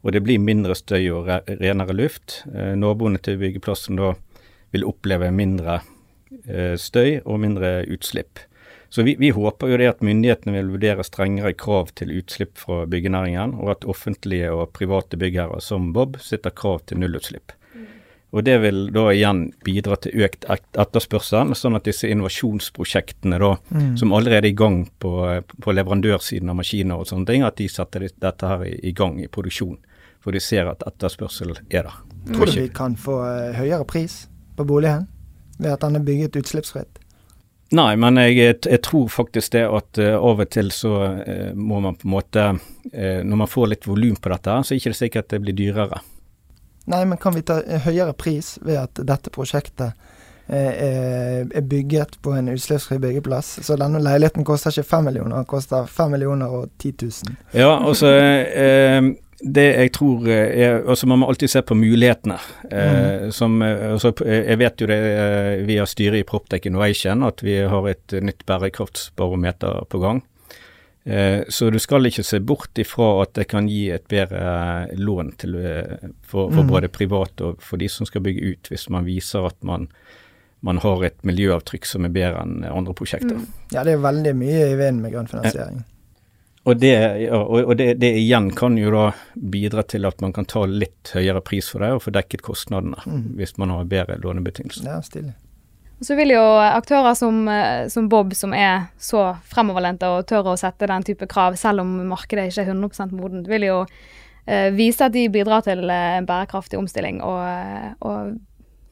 Og 0.03 0.15
det 0.15 0.23
blir 0.23 0.43
mindre 0.43 0.77
støy 0.79 1.07
og 1.15 1.29
re 1.31 1.41
renere 1.47 1.95
luft. 1.95 2.43
Eh, 2.51 2.75
naboene 2.79 3.21
til 3.23 3.39
byggeplassen 3.41 3.99
da 4.01 4.13
vil 4.75 4.87
oppleve 4.89 5.31
mindre 5.35 5.81
eh, 6.47 6.75
støy 6.81 7.21
og 7.23 7.43
mindre 7.43 7.81
utslipp. 7.91 8.43
Så 8.93 9.03
vi, 9.03 9.15
vi, 9.19 9.31
håper 9.31 9.71
jo 9.73 9.77
det 9.81 9.87
at 9.89 10.03
myndighetene 10.05 10.53
vil 10.53 10.75
vurdere 10.75 11.05
strengere 11.07 11.55
krav 11.57 11.95
til 11.97 12.11
utslipp 12.13 12.59
fra 12.61 12.83
byggenæringen, 12.85 13.55
og 13.57 13.71
at 13.73 13.87
offentlige 13.89 14.51
og 14.53 14.75
private 14.77 15.17
byggherrer 15.17 15.63
som 15.65 15.95
Bob 15.97 16.19
sitter 16.21 16.53
krav 16.53 16.83
til 16.85 17.01
nullutslipp. 17.01 17.55
Mm. 17.73 17.87
Og 18.37 18.45
Det 18.45 18.59
vil 18.61 18.83
da 18.93 19.07
igjen 19.15 19.41
bidra 19.65 19.97
til 19.97 20.27
økt 20.27 20.45
etterspørsel, 20.53 21.55
sånn 21.57 21.81
at 21.81 21.89
disse 21.89 22.11
innovasjonsprosjektene 22.13 23.41
da, 23.41 23.55
mm. 23.73 23.97
som 24.03 24.13
allerede 24.13 24.51
er 24.51 24.53
i 24.53 24.61
gang 24.61 24.83
på, 25.01 25.15
på, 25.41 25.73
leverandørsiden 25.73 26.53
av 26.53 26.61
maskiner 26.61 27.01
og 27.01 27.09
sånne 27.09 27.33
ting, 27.33 27.49
at 27.49 27.57
de 27.65 27.73
setter 27.73 28.11
dette 28.13 28.51
her 28.51 28.69
i, 28.69 28.93
gang 28.93 29.17
i 29.25 29.31
produksjon. 29.33 29.79
For 30.21 30.37
de 30.37 30.45
ser 30.45 30.69
at 30.69 30.85
etterspørsel 30.85 31.57
er 31.71 31.89
der. 31.89 31.97
Tror 32.35 32.45
du 32.45 32.61
vi 32.61 32.69
kan 32.69 33.01
få 33.01 33.23
eh, 33.25 33.57
høyere 33.57 33.89
pris 33.89 34.27
på 34.61 34.69
boligen 34.69 35.09
ved 35.57 35.79
at 35.79 35.81
den 35.81 35.97
er 35.97 36.05
bygget 36.05 36.37
utslippsfritt? 36.45 37.01
Nei, 37.73 37.93
men 37.97 38.21
jeg, 38.21 38.59
jeg, 38.69 38.81
tror 38.85 39.09
faktisk 39.09 39.55
det 39.55 39.65
at 39.65 40.01
uh, 40.03 40.15
av 40.21 40.43
og 40.45 40.49
til 40.53 40.69
så 40.75 40.97
uh, 41.25 41.53
må 41.57 41.81
man 41.81 41.97
på 41.97 42.05
en 42.05 42.13
måte 42.13 42.43
uh, 42.53 43.21
Når 43.25 43.39
man 43.45 43.49
får 43.49 43.71
litt 43.73 43.87
volum 43.89 44.19
på 44.21 44.33
dette, 44.33 44.59
så 44.61 44.75
er 44.75 44.77
det 44.77 44.83
ikke 44.83 44.99
sikkert 44.99 45.25
at 45.25 45.33
det 45.33 45.41
blir 45.47 45.57
dyrere. 45.57 46.03
Nei, 46.93 47.05
men 47.09 47.21
kan 47.23 47.33
vi 47.33 47.45
ta 47.47 47.61
høyere 47.87 48.13
pris 48.19 48.57
ved 48.61 48.81
at 48.83 49.01
dette 49.09 49.33
prosjektet 49.33 49.97
er, 50.49 51.61
bygget 51.71 52.19
på 52.23 52.35
en 52.37 52.51
utslippsfri 52.53 52.99
byggeplass? 53.03 53.59
Så 53.67 53.77
denne 53.81 54.03
leiligheten 54.03 54.45
koster 54.45 54.75
ikke 54.75 54.89
fem 54.89 55.07
millioner, 55.09 55.37
den 55.37 55.51
koster 55.51 55.87
fem 55.87 56.15
millioner 56.17 56.53
og 56.53 56.73
ti 56.83 56.93
tusen. 56.93 57.37
Ja, 57.55 57.77
altså 57.79 58.11
det 59.43 59.65
jeg 59.67 59.93
tror 59.97 60.27
eh, 60.31 60.51
er 60.65 60.83
Altså, 60.87 61.07
man 61.11 61.23
må 61.23 61.29
alltid 61.31 61.51
se 61.51 61.63
på 61.67 61.77
mulighetene. 61.79 62.39
Eh, 62.71 63.27
mm. 63.27 63.33
som, 63.35 63.63
eh, 63.63 63.93
altså, 63.93 64.13
eh, 64.25 64.49
jeg 64.51 64.59
vet 64.59 64.81
jo 64.81 64.91
det 64.91 65.01
via 65.69 65.87
styret 65.87 66.23
i 66.23 66.27
Proptech 66.27 66.67
Innovation 66.67 67.25
at 67.27 67.43
vi 67.43 67.59
har 67.59 67.89
et 67.91 68.15
nytt 68.23 68.47
bærekraftsbarometer 68.47 69.87
på 69.91 70.03
gang. 70.03 70.23
Eh, 71.05 71.43
så 71.49 71.71
du 71.71 71.79
skal 71.83 72.07
ikke 72.07 72.23
se 72.27 72.39
bort 72.41 72.79
ifra 72.79 73.11
at 73.25 73.35
det 73.39 73.49
kan 73.51 73.69
gi 73.71 73.89
et 73.91 74.07
bedre 74.11 74.87
lån 74.95 75.35
til, 75.43 75.59
for, 76.23 76.53
for 76.53 76.63
mm. 76.63 76.71
både 76.71 76.93
privat 76.95 77.43
og 77.43 77.63
for 77.63 77.83
de 77.83 77.91
som 77.91 78.07
skal 78.07 78.23
bygge 78.23 78.55
ut, 78.55 78.71
hvis 78.71 78.89
man 78.91 79.09
viser 79.09 79.49
at 79.51 79.59
man, 79.67 79.89
man 80.63 80.79
har 80.83 81.07
et 81.09 81.17
miljøavtrykk 81.27 81.89
som 81.89 82.07
er 82.07 82.13
bedre 82.15 82.43
enn 82.45 82.61
andre 82.69 82.95
prosjekter. 82.95 83.35
Mm. 83.35 83.49
Ja, 83.75 83.83
det 83.87 83.97
er 83.97 84.05
veldig 84.05 84.35
mye 84.39 84.69
i 84.69 84.77
vinden 84.79 85.03
med 85.03 85.15
grønn 85.15 85.31
finansiering. 85.31 85.83
Og, 86.63 86.77
det, 86.79 86.95
og 87.35 87.73
det, 87.75 87.89
det, 87.99 88.13
igjen 88.21 88.53
kan 88.55 88.77
jo 88.79 88.93
da 88.95 89.07
bidra 89.35 89.83
til 89.83 90.07
at 90.07 90.21
man 90.23 90.31
kan 90.35 90.47
ta 90.47 90.63
litt 90.71 91.11
høyere 91.11 91.43
pris 91.43 91.73
for 91.73 91.83
det 91.83 91.89
og 91.97 92.05
få 92.05 92.13
dekket 92.15 92.45
kostnadene, 92.47 93.03
mm. 93.03 93.25
hvis 93.41 93.57
man 93.59 93.75
har 93.75 93.89
bedre 93.91 94.21
lånebetingelser. 94.23 94.87
Ja, 94.87 95.01
stilig. 95.03 95.35
Så 96.03 96.15
vil 96.19 96.35
jo 96.35 96.43
aktører 96.63 97.15
som, 97.19 97.43
eh, 97.51 97.89
som, 97.91 98.07
Bob, 98.11 98.35
som 98.39 98.55
er 98.55 98.89
så 98.99 99.33
fremoverlente 99.51 100.07
og 100.11 100.27
tør 100.31 100.53
å 100.53 100.57
sette 100.59 100.87
den 100.91 101.07
type 101.07 101.27
krav, 101.31 101.59
selv 101.59 101.83
om 101.83 101.91
markedet 102.11 102.49
ikke 102.51 102.65
er 102.65 102.73
100 102.75 103.11
modent, 103.15 103.51
vil 103.51 103.67
jo 103.67 103.77
eh, 104.47 104.71
vise 104.75 105.07
at 105.07 105.15
de 105.15 105.29
bidrar 105.35 105.67
til 105.67 105.83
eh, 105.91 106.17
en 106.19 106.27
bærekraftig 106.27 106.79
omstilling. 106.79 107.21
Og, 107.27 107.43
eh, 107.43 107.93
og 108.07 108.35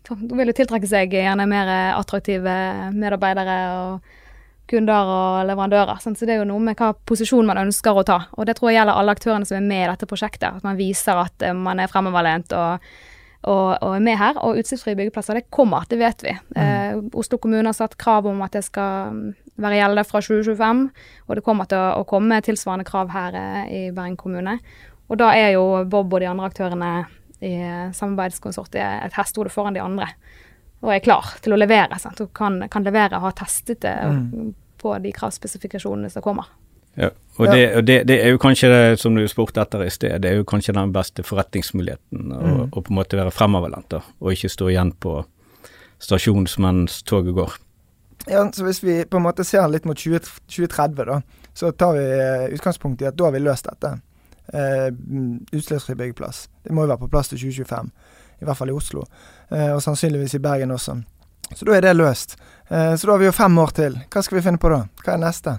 vil 0.09 0.49
jo 0.49 0.57
tiltrekke 0.57 0.89
seg 0.89 1.13
gjerne 1.13 1.45
mer 1.51 1.69
attraktive 1.99 2.55
medarbeidere. 2.97 3.61
og 3.81 4.17
kunder 4.71 5.11
og 5.11 5.47
leverandører. 5.49 6.01
Så 6.03 6.13
det 6.23 6.35
er 6.35 6.43
jo 6.43 6.49
noe 6.49 6.63
med 6.63 6.79
hva 6.79 6.93
posisjon 7.09 7.49
man 7.49 7.61
ønsker 7.65 7.97
å 7.97 8.07
ta. 8.07 8.19
Og 8.39 8.49
det 8.49 8.57
tror 8.59 8.71
jeg 8.71 8.81
gjelder 8.81 8.99
alle 9.01 9.15
aktørene 9.17 9.49
som 9.49 9.59
er 9.59 9.67
med 9.67 9.85
i 9.85 9.91
dette 9.91 10.09
prosjektet. 10.11 10.61
At 10.61 10.67
man 10.67 10.79
viser 10.79 11.21
at 11.25 11.47
eh, 11.47 11.57
man 11.57 11.83
er 11.83 11.91
fremoverlent 11.91 12.55
og, 12.57 12.91
og, 13.43 13.69
og, 13.75 13.95
er 13.97 14.05
med 14.07 14.19
her. 14.21 14.41
Og 14.47 14.61
utslippsfrie 14.63 14.99
byggeplasser, 14.99 15.41
det 15.41 15.51
kommer, 15.55 15.87
det 15.91 16.01
vet 16.01 16.27
vi. 16.27 16.37
Mm. 16.55 16.61
Eh, 16.65 17.01
Oslo 17.21 17.41
kommune 17.43 17.67
har 17.67 17.77
satt 17.77 17.99
krav 18.01 18.29
om 18.31 18.43
at 18.47 18.57
det 18.57 18.65
skal 18.69 19.17
mm, 19.17 19.25
være 19.61 19.81
gjeldende 19.81 20.07
fra 20.09 20.23
2025. 20.27 20.85
Og 21.29 21.39
det 21.39 21.47
kommer 21.47 21.71
til 21.71 21.81
å, 21.81 22.03
å 22.03 22.09
komme 22.09 22.43
tilsvarende 22.47 22.89
krav 22.89 23.13
her 23.15 23.41
eh, 23.41 23.63
i 23.67 23.83
Bergen 23.95 24.19
kommune. 24.21 24.61
Og 25.11 25.19
da 25.19 25.33
er 25.35 25.57
jo 25.57 25.65
Bob 25.91 26.13
og 26.15 26.23
de 26.23 26.31
andre 26.31 26.47
aktørene 26.47 26.93
i 27.41 27.55
samarbeidskonsortiet 27.97 29.07
et 29.07 29.17
hestehode 29.17 29.53
foran 29.53 29.77
de 29.77 29.83
andre 29.83 30.11
og 30.81 30.95
er 30.95 31.03
klar 31.05 31.35
til 31.45 31.55
å 31.55 31.61
levere. 31.61 31.99
Sant? 32.01 32.21
Og 32.25 32.33
kan, 32.37 32.63
kan 32.73 32.85
levere 32.87 33.19
og 33.19 33.29
ha 33.29 33.35
testet 33.37 33.83
det 33.85 33.95
mm. 34.01 34.51
på 34.81 34.95
de 35.05 35.13
kravspesifikasjonene 35.13 36.11
som 36.13 36.25
kommer. 36.25 36.49
Ja, 36.99 37.13
og, 37.37 37.47
det, 37.53 37.65
og 37.79 37.85
det, 37.87 38.01
det, 38.09 38.17
er 38.25 38.33
jo 38.33 38.41
kanskje 38.43 38.69
det 38.73 39.01
som 39.01 39.15
du 39.15 39.23
spurte 39.31 39.63
etter 39.63 39.85
i 39.85 39.91
sted, 39.93 40.17
det 40.25 40.33
er 40.33 40.41
jo 40.41 40.47
kanskje 40.49 40.75
den 40.77 40.93
beste 40.95 41.25
forretningsmuligheten. 41.25 42.33
Å 42.33 42.41
mm. 42.41 42.73
på 42.75 42.83
en 42.89 42.99
måte 42.99 43.21
være 43.21 43.35
fremoverlent 43.35 43.99
og 44.01 44.33
ikke 44.33 44.51
stå 44.51 44.71
igjen 44.73 44.95
på 45.01 45.21
stasjon 46.01 46.49
mens 46.65 47.03
toget 47.07 47.37
går. 47.37 47.59
Ja, 48.29 48.45
så 48.53 48.65
Hvis 48.67 48.83
vi 48.85 49.03
på 49.09 49.21
en 49.21 49.25
måte 49.25 49.45
ser 49.49 49.69
litt 49.73 49.87
mot 49.89 49.97
20, 49.97 50.21
2030, 50.49 51.09
da, 51.09 51.21
så 51.57 51.73
tar 51.73 51.97
vi 51.97 52.05
eh, 52.05 52.49
utgangspunkt 52.57 53.03
i 53.03 53.09
at 53.09 53.17
da 53.17 53.29
har 53.29 53.37
vi 53.37 53.45
løst 53.45 53.69
dette. 53.69 53.95
Eh, 54.51 54.89
utslippsfri 55.53 55.95
byggeplass. 55.95 56.49
Det 56.65 56.75
må 56.75 56.85
jo 56.85 56.91
være 56.91 57.05
på 57.05 57.11
plass 57.13 57.31
til 57.31 57.39
2025 57.39 57.93
i 58.41 58.49
hvert 58.49 58.57
fall 58.57 58.73
i 58.73 58.77
Oslo, 58.77 59.05
eh, 59.53 59.71
og 59.75 59.83
sannsynligvis 59.85 60.39
i 60.39 60.43
Bergen 60.43 60.73
også. 60.75 60.97
Så 61.55 61.67
da 61.67 61.77
er 61.77 61.85
det 61.85 61.97
løst. 61.99 62.39
Eh, 62.69 62.95
så 62.97 63.07
da 63.07 63.17
har 63.17 63.23
vi 63.23 63.29
jo 63.29 63.37
fem 63.37 63.59
år 63.59 63.75
til. 63.77 63.99
Hva 64.11 64.23
skal 64.25 64.39
vi 64.39 64.47
finne 64.47 64.63
på 64.63 64.71
da? 64.73 64.85
Hva 65.05 65.17
er 65.17 65.27
neste? 65.27 65.59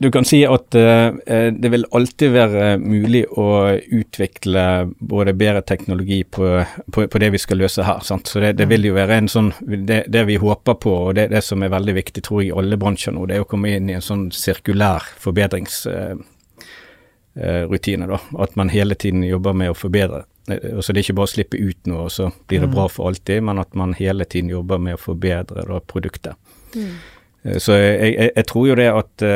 Du 0.00 0.08
kan 0.08 0.24
si 0.24 0.38
at 0.48 0.74
eh, 0.80 1.50
det 1.52 1.70
vil 1.72 1.84
alltid 1.92 2.32
være 2.32 2.68
mulig 2.80 3.26
å 3.36 3.76
utvikle 3.76 4.62
både 4.96 5.34
bedre 5.36 5.60
teknologi 5.60 6.22
på, 6.24 6.48
på, 6.92 7.04
på 7.04 7.20
det 7.20 7.28
vi 7.34 7.40
skal 7.40 7.60
løse 7.60 7.84
her. 7.84 8.00
Sant? 8.04 8.30
Så 8.32 8.40
det, 8.40 8.54
det, 8.56 8.68
vil 8.70 8.88
jo 8.88 8.96
være 8.96 9.20
en 9.20 9.28
sånn 9.28 9.52
Det, 9.60 10.02
det 10.08 10.24
vi 10.28 10.38
håper 10.40 10.78
på, 10.80 10.94
og 11.10 11.14
det, 11.20 11.28
det, 11.34 11.44
som 11.44 11.62
er 11.62 11.72
veldig 11.72 11.96
viktig 12.00 12.24
tror 12.24 12.42
jeg 12.42 12.50
i 12.50 12.58
alle 12.62 12.80
bransjer 12.80 13.16
nå, 13.16 13.26
det 13.28 13.38
er 13.38 13.44
å 13.44 13.48
komme 13.48 13.74
inn 13.76 13.92
i 13.92 13.98
en 13.98 14.04
sånn 14.04 14.28
sirkulær 14.34 15.04
forbedringsrutine. 15.20 16.24
Uh, 17.40 18.06
da, 18.06 18.18
At 18.38 18.56
man 18.56 18.68
hele 18.68 18.94
tiden 18.94 19.24
jobber 19.24 19.56
med 19.56 19.72
å 19.72 19.78
forbedre. 19.78 20.24
Så 20.46 20.92
det 20.92 20.98
er 20.98 21.04
ikke 21.04 21.18
bare 21.20 21.28
å 21.28 21.30
slippe 21.30 21.60
ut 21.60 21.86
noe, 21.86 22.08
og 22.08 22.12
så 22.12 22.30
blir 22.50 22.64
det 22.64 22.72
bra 22.72 22.88
mm. 22.88 22.92
for 22.92 23.10
alltid, 23.10 23.42
men 23.46 23.60
at 23.62 23.74
man 23.78 23.94
hele 23.94 24.26
tiden 24.26 24.50
jobber 24.50 24.80
med 24.82 24.96
å 24.96 25.00
forbedre 25.00 25.62
da, 25.68 25.78
produktet. 25.86 26.34
Mm. 26.74 26.90
Eh, 27.44 27.58
så 27.62 27.76
jeg, 27.78 28.16
jeg, 28.16 28.32
jeg, 28.34 28.46
tror 28.50 28.66
jo 28.66 28.76
det 28.80 28.88
at, 28.90 29.26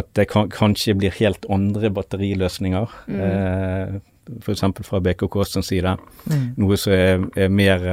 at 0.00 0.12
det 0.16 0.28
kan, 0.30 0.48
kanskje 0.54 0.96
blir 1.00 1.16
helt 1.18 1.48
andre 1.50 1.90
batteriløsninger. 1.98 2.94
Mm. 3.10 4.00
F.eks. 4.38 4.64
fra 4.86 5.02
BKKs 5.02 5.58
side. 5.66 5.96
Mm. 6.30 6.46
Noe 6.62 6.78
som 6.78 6.94
er, 6.94 7.26
er 7.34 7.50
mer 7.50 7.88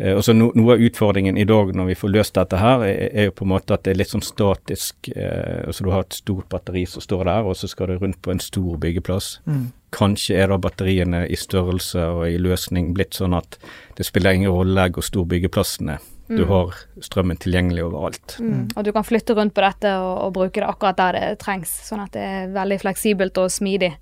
uh, 0.00 0.12
også 0.14 0.34
no, 0.36 0.50
Noe 0.56 0.76
av 0.76 0.84
utfordringen 0.86 1.38
i 1.40 1.46
dag 1.48 1.74
når 1.76 1.90
vi 1.92 1.98
får 1.98 2.12
løst 2.14 2.38
dette 2.38 2.60
her, 2.60 2.84
er, 2.86 3.08
er 3.12 3.28
jo 3.28 3.36
på 3.40 3.46
en 3.46 3.52
måte 3.54 3.76
at 3.76 3.84
det 3.86 3.94
er 3.94 4.00
litt 4.02 4.12
sånn 4.14 4.24
statisk. 4.24 5.10
Eh, 5.14 5.66
altså 5.66 5.86
Du 5.86 5.92
har 5.92 6.06
et 6.06 6.18
stort 6.18 6.48
batteri 6.52 6.84
som 6.90 7.04
står 7.04 7.26
der, 7.28 7.48
og 7.48 7.58
så 7.58 7.70
skal 7.70 7.92
det 7.92 8.00
rundt 8.02 8.20
på 8.22 8.34
en 8.34 8.42
stor 8.42 8.78
byggeplass. 8.82 9.38
Mm. 9.46 9.68
Kanskje 9.94 10.40
er 10.42 10.50
da 10.50 10.58
batteriene 10.58 11.24
i 11.30 11.38
størrelse 11.38 12.08
og 12.16 12.26
i 12.26 12.40
løsning 12.42 12.92
blitt 12.96 13.14
sånn 13.18 13.36
at 13.38 13.58
det 13.98 14.06
spiller 14.08 14.34
ingen 14.34 14.52
rolle 14.54 14.88
hvor 14.94 15.06
stor 15.06 15.28
byggeplassen 15.30 15.94
er. 15.94 16.02
Du 16.26 16.42
mm. 16.42 16.48
har 16.48 16.74
strømmen 17.04 17.36
tilgjengelig 17.36 17.84
overalt. 17.84 18.36
Mm. 18.40 18.52
mm. 18.52 18.68
Og 18.76 18.84
du 18.84 18.92
kan 18.96 19.04
flytte 19.04 19.36
rundt 19.36 19.54
på 19.54 19.64
dette 19.64 19.92
og, 20.00 20.14
og, 20.24 20.32
bruke 20.38 20.62
det 20.62 20.68
akkurat 20.68 21.00
der 21.00 21.18
det 21.18 21.38
trengs, 21.44 21.72
sånn 21.88 22.04
at 22.06 22.14
det 22.16 22.24
er 22.24 22.54
veldig 22.54 22.80
fleksibelt 22.80 23.40
og 23.42 23.52
smidig. 23.52 23.92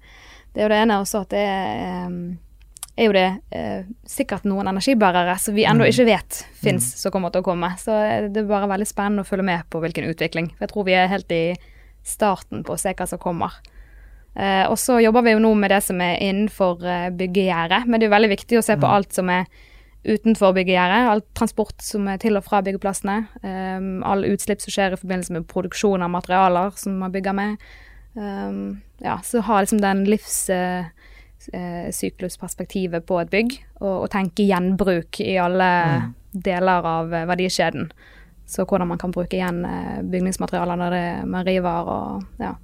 Det 0.52 0.62
er 0.62 0.68
jo 0.68 0.72
det 0.72 0.80
ene 0.84 1.00
også 1.02 1.24
at 1.24 1.32
det 1.32 1.42
er, 1.48 2.06
um, 2.06 2.20
er 2.96 3.08
jo 3.08 3.14
det 3.16 3.28
eh, 3.56 3.88
sikkert 4.08 4.44
noen 4.48 4.68
energibærere 4.68 5.38
som 5.40 5.56
vi 5.56 5.64
ennå 5.68 5.86
mm. 5.86 5.90
ikke 5.92 6.08
vet 6.08 6.40
fins, 6.52 6.90
mm. 6.92 6.98
som 7.00 7.14
kommer 7.14 7.32
til 7.32 7.40
å 7.40 7.46
komme. 7.46 7.72
Så 7.80 7.96
det 8.28 8.42
er 8.42 8.48
bare 8.50 8.70
veldig 8.70 8.88
spennende 8.88 9.24
å 9.24 9.28
følge 9.28 9.48
med 9.48 9.68
på 9.72 9.80
hvilken 9.82 10.08
utvikling. 10.10 10.52
For 10.56 10.66
jeg 10.66 10.72
tror 10.74 10.88
vi 10.88 10.96
er 10.98 11.12
helt 11.12 11.32
i 11.32 11.44
starten 12.04 12.64
på 12.66 12.74
å 12.74 12.80
se 12.80 12.92
hva 12.98 13.06
som 13.08 13.20
kommer. 13.22 13.60
Eh, 14.34 14.64
og 14.68 14.78
så 14.80 15.00
jobber 15.02 15.22
vi 15.26 15.34
jo 15.34 15.42
nå 15.44 15.52
med 15.60 15.70
det 15.72 15.82
som 15.84 16.00
er 16.04 16.20
innenfor 16.24 16.84
eh, 16.88 17.10
byggegjerdet, 17.16 17.84
men 17.86 18.00
det 18.00 18.06
er 18.08 18.16
veldig 18.16 18.32
viktig 18.32 18.58
å 18.60 18.64
se 18.64 18.76
på 18.80 18.88
alt 18.88 19.12
som 19.16 19.28
er 19.32 19.44
utenfor 20.02 20.52
byggegjerdet. 20.56 21.08
All 21.12 21.22
transport 21.36 21.78
som 21.84 22.08
er 22.10 22.18
til 22.20 22.36
og 22.38 22.44
fra 22.46 22.62
byggeplassene. 22.64 23.16
Um, 23.44 24.02
all 24.08 24.24
utslipp 24.26 24.60
som 24.64 24.72
skjer 24.74 24.92
i 24.94 24.98
forbindelse 24.98 25.32
med 25.36 25.48
produksjon 25.50 26.02
av 26.02 26.10
materialer 26.10 26.70
som 26.80 26.92
man 26.98 27.14
bygger 27.14 27.34
med. 27.38 27.50
Um, 28.16 28.82
ja, 29.04 29.20
så 29.24 29.40
ha 29.46 29.60
liksom 29.62 29.80
den 29.84 30.04
livssyklusperspektivet 30.10 31.10
uh, 31.50 31.90
på 33.06 33.20
et 33.20 33.30
bygg, 33.30 33.54
og, 33.80 34.02
og, 34.02 34.08
tenke 34.10 34.46
gjenbruk 34.46 35.20
i 35.20 35.36
alle 35.42 35.70
mm. 36.02 36.10
deler 36.48 36.90
av 36.96 37.12
uh, 37.12 37.24
verdikjeden. 37.30 37.90
Så 38.46 38.66
hvordan 38.66 38.90
man 38.90 39.00
kan 39.00 39.14
bruke 39.14 39.38
igjen 39.38 39.64
uh, 39.64 40.02
bygningsmaterialer 40.02 40.80
når 40.80 40.96
det, 40.96 41.06
man 41.30 41.46
river 41.46 41.92
og 41.96 42.42
ja. 42.42 42.54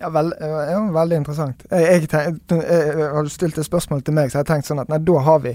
Ja, 0.00 0.08
vel, 0.14 0.30
ja, 0.40 0.78
veldig 0.94 1.16
interessant. 1.20 1.64
Jeg, 1.70 2.06
jeg, 2.08 2.36
jeg, 2.48 3.08
Har 3.14 3.26
du 3.26 3.32
stilt 3.32 3.58
et 3.60 3.66
spørsmål 3.66 4.02
til 4.02 4.16
meg, 4.16 4.30
så 4.30 4.38
har 4.38 4.46
jeg 4.46 4.52
tenkt 4.54 4.70
sånn 4.70 4.80
at 4.80 4.88
nei, 4.88 5.00
da 5.04 5.24
har 5.26 5.42
vi 5.44 5.52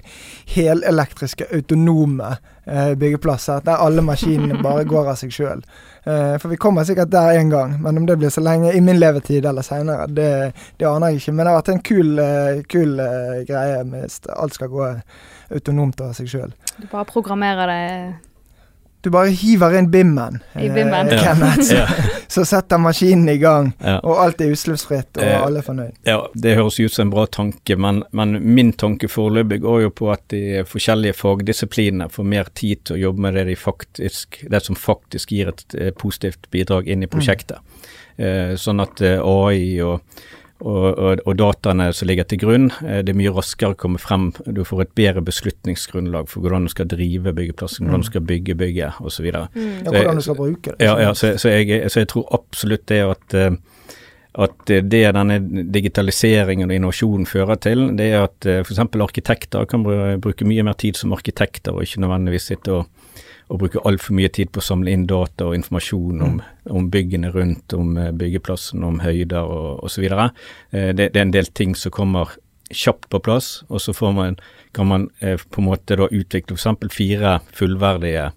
helelektriske, 0.53 1.47
autonome 1.55 2.35
eh, 2.65 2.93
byggeplasser 2.99 3.65
der 3.65 3.81
alle 3.81 4.05
maskinene 4.05 4.61
bare 4.61 4.85
går 4.89 5.09
av 5.13 5.17
seg 5.21 5.33
sjøl. 5.33 5.63
Eh, 6.05 6.35
for 6.41 6.53
vi 6.53 6.59
kommer 6.61 6.85
sikkert 6.85 7.09
der 7.13 7.39
en 7.39 7.49
gang, 7.49 7.73
men 7.81 7.97
om 7.97 8.05
det 8.05 8.19
blir 8.21 8.29
så 8.29 8.43
lenge 8.45 8.73
i 8.73 8.81
min 8.85 8.99
levetid 8.99 9.45
eller 9.45 9.65
seinere, 9.65 10.05
det, 10.07 10.29
det, 10.77 10.85
aner 10.85 11.13
jeg 11.13 11.23
ikke. 11.23 11.33
Men 11.33 11.45
det 11.45 11.53
har 11.53 11.59
vært 11.61 11.73
en 11.73 11.83
kul, 11.89 12.13
uh, 12.19 12.61
kul 12.69 13.01
uh, 13.01 13.41
greie 13.49 13.81
hvis 13.89 14.21
alt 14.35 14.53
skal 14.57 14.69
gå 14.69 14.91
autonomt 15.55 16.05
av 16.05 16.13
seg 16.17 16.29
sjøl. 16.29 16.55
Du 16.77 16.85
bare 16.91 17.09
programmerer 17.09 17.73
det 17.73 17.81
du 19.05 19.11
bare 19.13 19.31
hiver 19.35 19.75
inn 19.77 19.87
bimmen, 19.91 20.39
I 20.59 20.69
bimmen. 20.73 21.09
Eh, 21.13 21.23
Kenneth, 21.23 21.71
ja. 21.73 21.85
så 22.35 22.45
setter 22.45 22.81
maskinen 22.81 23.29
i 23.31 23.37
gang, 23.41 23.71
ja. 23.79 23.97
og 24.03 24.19
alt 24.23 24.41
er 24.43 24.53
utslippsfritt, 24.53 25.11
og 25.17 25.25
eh, 25.25 25.37
alle 25.39 25.61
er 25.61 25.67
fornøyd. 25.67 25.97
Ja, 26.07 26.17
det 26.33 26.55
høres 26.59 26.79
ut 26.79 26.93
som 26.93 27.07
en 27.07 27.13
bra 27.13 27.25
tanke, 27.31 27.77
men, 27.79 28.03
men 28.15 28.37
min 28.43 28.73
tanke 28.73 29.09
foreløpig 29.11 29.61
går 29.65 29.85
jo 29.85 29.93
på 30.01 30.11
at 30.13 30.25
de 30.33 30.63
forskjellige 30.69 31.17
fagdisiplinene 31.19 32.09
får 32.13 32.31
mer 32.35 32.51
tid 32.57 32.85
til 32.85 32.97
å 32.97 33.03
jobbe 33.07 33.27
med 33.27 33.39
det, 33.39 33.47
de 33.51 33.59
faktisk, 33.59 34.41
det 34.51 34.63
som 34.65 34.79
faktisk 34.79 35.35
gir 35.35 35.53
et 35.53 35.77
eh, 35.79 35.93
positivt 35.95 36.49
bidrag 36.53 36.89
inn 36.89 37.05
i 37.05 37.09
mm. 37.09 37.13
prosjektet. 37.13 37.61
Mm. 37.61 37.93
Eh, 38.15 38.55
sånn 38.59 38.79
at 38.83 39.01
eh, 39.03 39.19
AI 39.19 39.81
og 39.83 39.99
og, 40.63 40.85
og, 40.97 41.19
og, 41.25 41.33
dataene 41.35 41.89
som 41.93 42.07
ligger 42.07 42.27
til 42.29 42.39
grunn. 42.39 42.69
Eh, 42.85 43.01
det 43.03 43.11
er 43.11 43.19
mye 43.19 43.33
raskere 43.35 43.75
å 43.75 43.79
komme 43.79 43.99
frem. 44.01 44.29
Du 44.47 44.63
får 44.67 44.85
et 44.85 44.93
bedre 44.97 45.23
beslutningsgrunnlag 45.25 46.29
for 46.31 46.45
hvordan 46.45 46.67
du 46.67 46.71
skal 46.71 46.87
drive 46.91 47.33
byggeplassen, 47.35 47.85
hvordan 47.85 48.05
du 48.05 48.07
mm. 48.07 48.11
skal 48.11 48.27
bygge 48.31 48.57
bygget 48.61 49.01
osv. 49.03 49.27
Mm. 49.27 49.71
Ja, 49.83 49.91
hvordan 49.91 50.21
du 50.21 50.25
skal 50.25 50.39
bruke 50.39 50.71
det. 50.71 50.77
Ja, 50.87 50.97
ja 51.03 51.13
så, 51.13 51.35
så, 51.41 51.51
jeg, 51.51 51.83
så, 51.91 52.05
jeg, 52.05 52.11
tror 52.13 52.29
absolutt 52.37 52.87
det 52.91 53.01
at 53.03 53.37
eh, 53.39 53.57
at 54.35 54.67
det 54.67 55.01
denne 55.15 55.37
digitaliseringen 55.71 56.67
og 56.67 56.75
innovasjonen 56.75 57.27
fører 57.29 57.59
til, 57.63 57.85
det 57.95 58.09
er 58.11 58.25
at 58.25 58.47
eh, 58.49 58.63
f.eks. 58.65 58.81
arkitekter 58.83 59.67
kan 59.71 59.85
bruke 59.85 60.47
mye 60.47 60.65
mer 60.67 60.75
tid 60.79 60.99
som 60.99 61.15
arkitekter, 61.15 61.71
og 61.71 61.85
ikke 61.87 62.03
nødvendigvis 62.03 62.49
sitte 62.51 62.73
og 62.75 63.04
og 63.47 63.59
bruker 63.61 63.83
altfor 63.85 64.15
mye 64.17 64.31
tid 64.33 64.49
på 64.53 64.61
å 64.61 64.65
samle 64.65 64.93
inn 64.95 65.05
data 65.09 65.49
og 65.49 65.57
informasjon 65.57 66.23
om, 66.25 66.39
mm. 66.39 66.71
om 66.73 66.87
byggene 66.93 67.29
rundt, 67.33 67.75
om 67.77 67.97
eh, 68.01 68.13
byggeplassen, 68.15 68.85
om 68.87 69.01
høyder 69.03 69.45
og 69.45 69.83
osv. 69.85 70.07
Eh, 70.07 70.89
det, 70.97 71.11
det 71.13 71.19
er 71.19 71.27
en 71.27 71.35
del 71.35 71.51
ting 71.53 71.75
som 71.77 71.93
kommer 71.93 72.33
kjapt 72.73 73.09
på 73.13 73.21
plass, 73.21 73.59
og 73.69 73.81
så 73.81 73.93
man, 74.11 74.39
kan 74.73 74.89
man 74.89 75.09
eh, 75.19 75.37
på 75.37 75.61
en 75.61 75.69
måte 75.69 75.97
da 75.99 76.09
utvikle 76.09 76.57
f.eks. 76.57 76.89
fire 76.95 77.37
fullverdige 77.53 78.31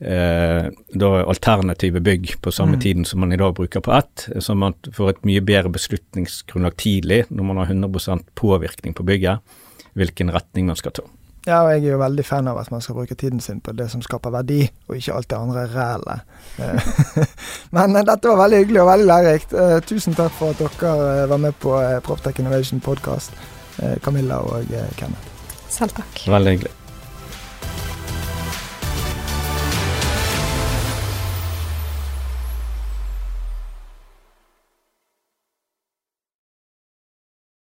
eh, 0.00 0.70
da 0.72 1.10
alternative 1.22 2.00
bygg 2.00 2.36
på 2.40 2.52
samme 2.52 2.78
mm. 2.78 2.80
tiden 2.80 3.04
som 3.04 3.20
man 3.20 3.32
i 3.32 3.40
dag 3.40 3.54
bruker 3.54 3.84
på 3.84 3.92
ett, 3.92 4.28
så 4.40 4.56
man 4.56 4.76
får 4.92 5.10
et 5.10 5.24
mye 5.28 5.44
bedre 5.44 5.72
beslutningsgrunnlag 5.76 6.78
tidlig 6.80 7.24
når 7.28 7.50
man 7.50 7.60
har 7.60 7.74
100 7.74 8.22
påvirkning 8.34 8.96
på 8.96 9.06
bygget, 9.06 9.44
hvilken 9.92 10.32
retning 10.32 10.72
man 10.72 10.80
skal 10.80 10.96
ta. 10.96 11.04
Ja, 11.46 11.62
og 11.64 11.72
jeg 11.72 11.82
er 11.82 11.96
jo 11.96 11.98
veldig 11.98 12.24
fan 12.24 12.48
av 12.48 12.58
at 12.60 12.70
man 12.70 12.82
skal 12.84 12.94
bruke 12.94 13.16
tiden 13.18 13.40
sin 13.42 13.60
på 13.60 13.72
det 13.74 13.88
som 13.90 14.02
skaper 14.02 14.30
verdi, 14.30 14.60
og 14.88 14.96
ikke 14.96 15.14
alt 15.16 15.30
det 15.30 15.38
andre 15.38 15.64
rælet. 15.72 16.20
Eh, 16.58 16.92
men 17.76 17.96
eh, 17.96 18.04
dette 18.06 18.30
var 18.30 18.44
veldig 18.44 18.60
hyggelig 18.62 18.82
og 18.84 18.90
veldig 18.92 19.08
lærerikt. 19.10 19.56
Eh, 19.64 19.78
tusen 19.86 20.14
takk 20.18 20.36
for 20.38 20.54
at 20.54 20.62
dere 20.62 21.26
var 21.32 21.42
med 21.42 21.58
på 21.58 21.74
Proptech 22.06 22.38
Innovation 22.38 22.80
Podcast, 22.80 23.34
Camilla 24.04 24.38
og 24.38 24.70
Kenneth. 24.96 25.34
Selv 25.68 25.98
takk. 25.98 26.22
Veldig 26.28 26.56
hyggelig. 26.56 26.81